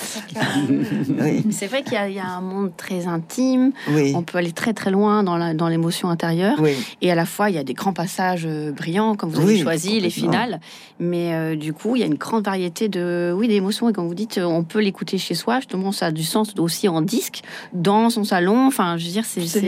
Oui, 1.19 1.43
C'est 1.51 1.67
vrai 1.67 1.84
qu'il 1.84 1.93
y, 1.93 1.97
a- 1.97 2.07
il 2.09 2.15
y 2.15 2.19
a 2.19 2.28
un 2.28 2.41
monde 2.41 2.71
très 2.78 3.07
intime, 3.07 3.71
oui, 3.89 4.13
on 4.15 4.24
peut 4.24 4.38
aller 4.38 4.51
très 4.51 4.74
très 4.74 4.91
loin 4.91 5.24
dans 5.24 5.67
l'émotion 5.67 6.09
intérieure. 6.09 6.57
oui. 6.61 6.74
Et 7.01 7.11
à 7.11 7.15
la 7.15 7.26
fois, 7.26 7.49
il 7.49 7.55
y 7.55 7.59
a 7.59 7.63
des 7.63 7.74
grands 7.74 7.93
passages 7.93 8.47
brillants, 8.76 9.15
comme 9.15 9.30
vous 9.32 9.41
avez 9.41 9.61
choisi, 9.61 9.99
les 9.99 10.09
complètement. 10.14 10.32
finales. 10.32 10.59
Mais 10.99 11.34
euh, 11.34 11.55
du 11.55 11.74
coup, 11.74 11.95
il 11.95 11.99
y 11.99 12.03
a 12.03 12.05
une 12.05 12.16
grande 12.16 12.45
variété 12.45 12.89
de, 12.89 13.34
oui, 13.36 13.47
d'émotions. 13.47 13.89
Et 13.89 13.93
quand 13.93 14.05
vous 14.05 14.16
dites, 14.16 14.39
on 14.43 14.64
peut 14.64 14.80
l'écouter 14.80 15.18
chez 15.18 15.36
soi, 15.36 15.57
justement, 15.57 15.91
ça 15.91 16.07
a 16.07 16.11
du 16.11 16.24
sens 16.24 16.53
aussi 16.57 16.88
en 16.88 17.01
disque, 17.01 17.41
dans 17.74 18.09
son 18.09 18.24
salon. 18.24 18.68
Enfin, 18.68 18.97
je 18.97 19.05
veux 19.05 19.11
dire, 19.11 19.26
c'est. 19.26 19.61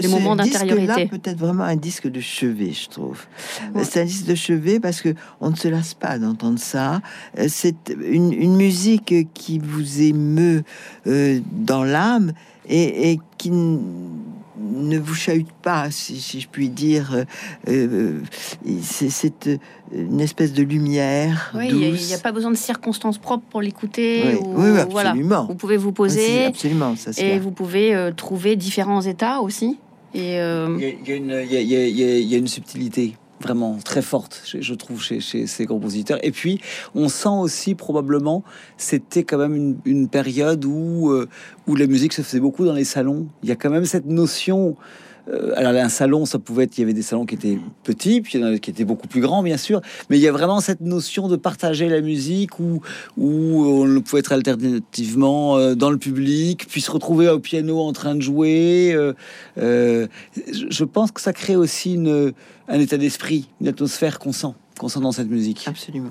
des 0.00 0.08
moments 0.08 0.36
d'intériorité. 0.36 1.06
peut 1.06 1.20
être 1.24 1.38
vraiment 1.38 1.64
un 1.64 1.76
disque 1.76 2.08
de 2.08 2.20
chevet, 2.20 2.72
je 2.72 2.88
trouve. 2.88 3.26
Ouais. 3.74 3.84
C'est 3.84 4.02
un 4.02 4.04
disque 4.04 4.26
de 4.26 4.34
chevet 4.34 4.80
parce 4.80 5.00
que 5.00 5.14
on 5.40 5.50
ne 5.50 5.56
se 5.56 5.68
lasse 5.68 5.94
pas 5.94 6.18
d'entendre 6.18 6.58
ça. 6.58 7.00
Euh, 7.38 7.46
C'est 7.48 7.94
une, 8.04 8.32
une 8.32 8.56
musique 8.56 9.14
qui 9.34 9.58
vous 9.58 10.02
émeut 10.02 10.62
euh, 11.06 11.40
dans 11.52 11.84
l'âme 11.84 12.32
et, 12.68 13.12
et 13.12 13.20
qui 13.38 13.50
ne 14.58 14.98
vous 14.98 15.14
chahute 15.14 15.52
pas, 15.62 15.90
si, 15.90 16.20
si 16.20 16.40
je 16.40 16.48
puis 16.48 16.68
dire. 16.68 17.14
Euh, 17.14 17.24
euh, 17.68 18.20
c'est 18.82 19.46
euh, 19.48 19.56
une 19.92 20.20
espèce 20.20 20.52
de 20.52 20.62
lumière 20.62 21.52
Oui, 21.54 21.68
il 21.70 22.06
n'y 22.06 22.14
a, 22.14 22.18
pas 22.18 22.32
besoin 22.32 22.50
de 22.50 22.56
circonstances 22.56 23.18
propres 23.18 23.44
pour 23.50 23.62
l'écouter. 23.62 24.22
Oui, 24.26 24.34
ou- 24.34 24.54
oui, 24.56 24.70
oui, 24.70 24.80
voilà. 24.90 25.10
absolument. 25.10 25.46
Vous 25.46 25.54
pouvez 25.54 25.76
vous 25.76 25.92
poser 25.92 26.46
absolument, 26.46 26.94
ça 26.96 27.10
et 27.22 27.38
vous 27.38 27.50
pouvez 27.50 27.94
euh, 27.94 28.12
trouver 28.12 28.56
différents 28.56 29.02
états 29.02 29.40
aussi. 29.40 29.78
Euh, 30.16 30.78
y 30.80 31.10
y 31.10 31.16
y 31.16 32.20
il 32.20 32.26
y 32.28 32.34
a 32.34 32.38
une 32.38 32.48
subtilité 32.48 33.14
vraiment 33.40 33.78
très 33.84 34.02
forte, 34.02 34.42
je 34.58 34.74
trouve, 34.74 35.02
chez, 35.02 35.20
ces 35.20 35.66
compositeurs. 35.66 36.18
Et 36.22 36.30
puis, 36.30 36.60
on 36.94 37.08
sent 37.08 37.28
aussi 37.28 37.74
probablement, 37.74 38.44
c'était 38.76 39.24
quand 39.24 39.38
même 39.38 39.54
une, 39.54 39.76
une 39.84 40.08
période 40.08 40.64
où, 40.64 41.10
euh, 41.10 41.28
où 41.66 41.76
la 41.76 41.86
musique 41.86 42.12
se 42.12 42.22
faisait 42.22 42.40
beaucoup 42.40 42.64
dans 42.64 42.72
les 42.72 42.84
salons. 42.84 43.28
Il 43.42 43.48
y 43.48 43.52
a 43.52 43.56
quand 43.56 43.70
même 43.70 43.84
cette 43.84 44.06
notion. 44.06 44.76
Euh, 45.28 45.52
alors, 45.56 45.72
un 45.72 45.88
salon, 45.88 46.24
ça 46.24 46.38
pouvait 46.38 46.64
être, 46.64 46.78
il 46.78 46.82
y 46.82 46.84
avait 46.84 46.94
des 46.94 47.02
salons 47.02 47.26
qui 47.26 47.34
étaient 47.34 47.58
petits, 47.82 48.20
puis 48.20 48.38
il 48.38 48.40
y 48.40 48.44
en 48.44 48.48
a 48.48 48.58
qui 48.58 48.70
étaient 48.70 48.84
beaucoup 48.84 49.08
plus 49.08 49.20
grands, 49.20 49.42
bien 49.42 49.56
sûr. 49.56 49.80
Mais 50.08 50.18
il 50.18 50.22
y 50.22 50.28
a 50.28 50.32
vraiment 50.32 50.60
cette 50.60 50.80
notion 50.80 51.28
de 51.28 51.36
partager 51.36 51.88
la 51.88 52.00
musique 52.00 52.58
où, 52.58 52.80
on 53.16 54.00
pouvait 54.00 54.20
être 54.20 54.32
alternativement 54.32 55.56
euh, 55.56 55.74
dans 55.74 55.90
le 55.90 55.98
public, 55.98 56.66
puis 56.68 56.80
se 56.80 56.90
retrouver 56.90 57.28
au 57.28 57.40
piano 57.40 57.80
en 57.80 57.92
train 57.92 58.14
de 58.14 58.22
jouer. 58.22 58.94
euh, 58.94 60.06
je 60.36 60.84
pense 60.84 61.10
que 61.10 61.20
ça 61.20 61.32
crée 61.32 61.56
aussi 61.56 61.98
un 62.68 62.80
état 62.80 62.96
d'esprit, 62.96 63.48
une 63.60 63.68
atmosphère 63.68 64.18
qu'on 64.18 64.32
sent, 64.32 64.54
qu'on 64.78 64.88
sent 64.88 65.00
dans 65.00 65.12
cette 65.12 65.28
musique. 65.28 65.64
Absolument. 65.66 66.10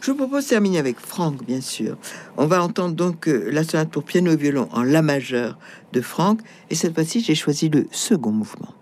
Je 0.00 0.10
vous 0.10 0.16
propose 0.16 0.44
de 0.44 0.50
terminer 0.50 0.78
avec 0.78 1.00
Franck, 1.00 1.44
bien 1.44 1.60
sûr. 1.60 1.96
On 2.36 2.46
va 2.46 2.62
entendre 2.62 2.94
donc 2.94 3.28
euh, 3.28 3.50
la 3.50 3.64
sonate 3.64 3.90
pour 3.90 4.04
piano 4.04 4.30
et 4.32 4.36
violon 4.36 4.68
en 4.72 4.82
La 4.82 5.02
majeur 5.02 5.58
de 5.92 6.00
Franck. 6.00 6.40
Et 6.70 6.74
cette 6.74 6.94
fois-ci, 6.94 7.20
j'ai 7.20 7.34
choisi 7.34 7.68
le 7.68 7.86
second 7.90 8.30
mouvement. 8.30 8.75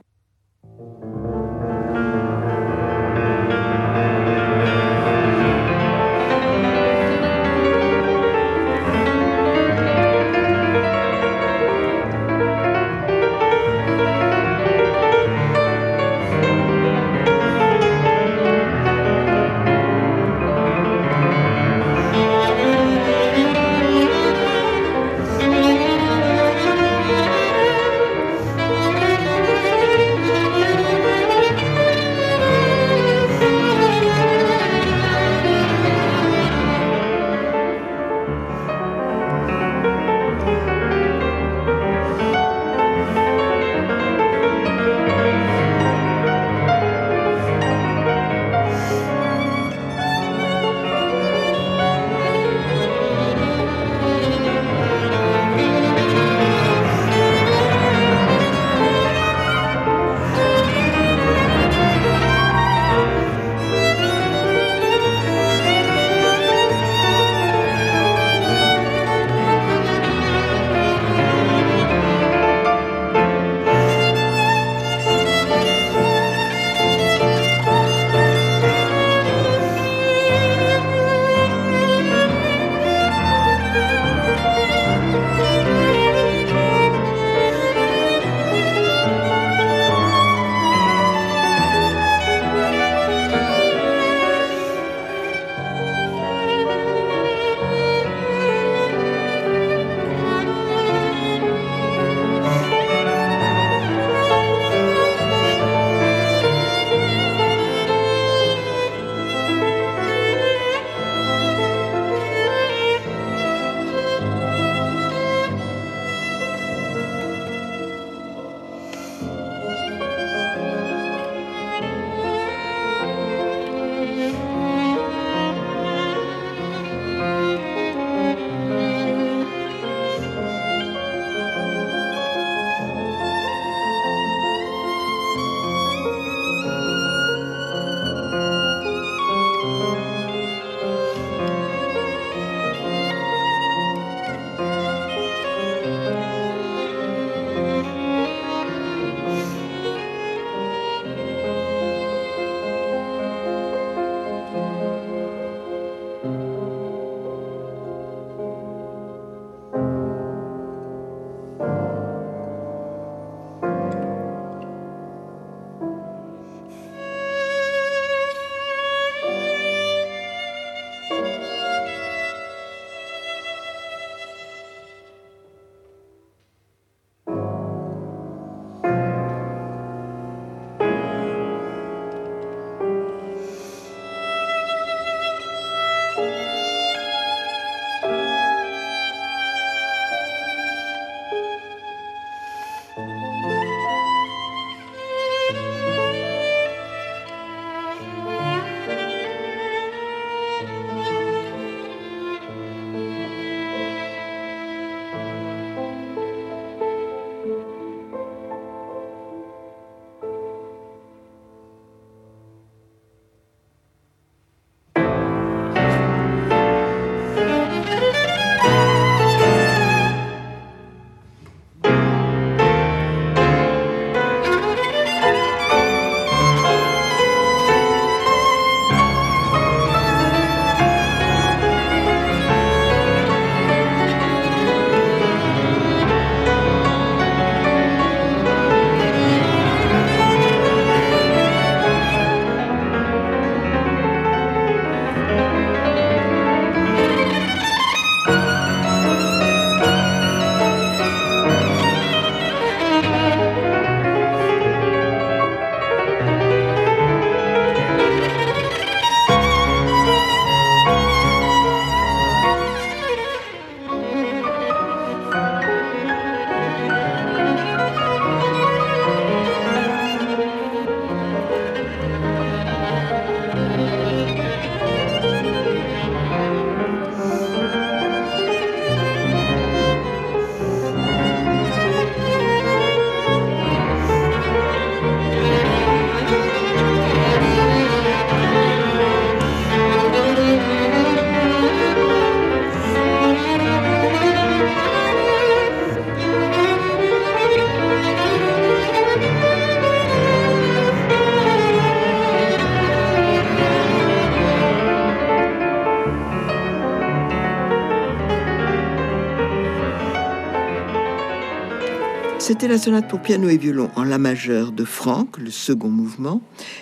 La 312.68 312.78
sonate 312.78 313.08
pour 313.08 313.20
piano 313.20 313.50
et 313.50 313.58
violon 313.58 313.90
en 313.94 314.04
la 314.04 314.16
majeure 314.16 314.72
de 314.72 314.84
Franck, 314.84 315.36
le 315.36 315.50
second 315.50 315.90
mouvement. 315.90 316.40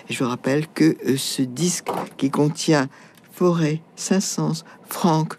Et 0.09 0.13
je 0.13 0.23
rappelle 0.23 0.65
que 0.67 0.95
euh, 1.05 1.17
ce 1.17 1.41
disque 1.41 1.89
qui 2.15 2.31
contient 2.31 2.87
Forêt, 3.33 3.81
Saint-Saëns, 3.97 4.63
Franck 4.87 5.33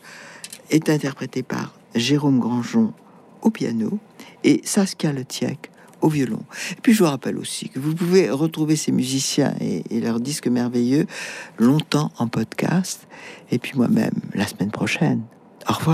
est 0.71 0.91
interprété 0.91 1.43
par 1.43 1.73
Jérôme 1.95 2.41
Grangeon 2.41 2.93
au 3.41 3.49
piano 3.49 3.99
et 4.45 4.61
Saskia 4.65 5.13
Letiec 5.13 5.71
au 6.03 6.11
violon. 6.11 6.43
Et 6.73 6.81
puis 6.83 6.93
je 6.93 7.03
vous 7.03 7.11
rappelle 7.11 7.39
aussi 7.39 7.71
que 7.71 7.79
vous 7.79 7.95
pouvez 7.95 8.29
retrouver 8.29 8.77
ces 8.77 8.93
musiciens 8.93 9.55
et, 9.61 9.83
et 9.89 10.01
leurs 10.01 10.21
disques 10.21 10.49
merveilleux 10.49 11.07
longtemps 11.59 12.13
en 12.19 12.29
podcast. 12.29 13.09
Et 13.51 13.59
puis 13.59 13.73
moi-même 13.77 14.15
la 14.35 14.47
semaine 14.47 14.71
prochaine. 14.71 15.23
Au 15.69 15.73
revoir. 15.73 15.93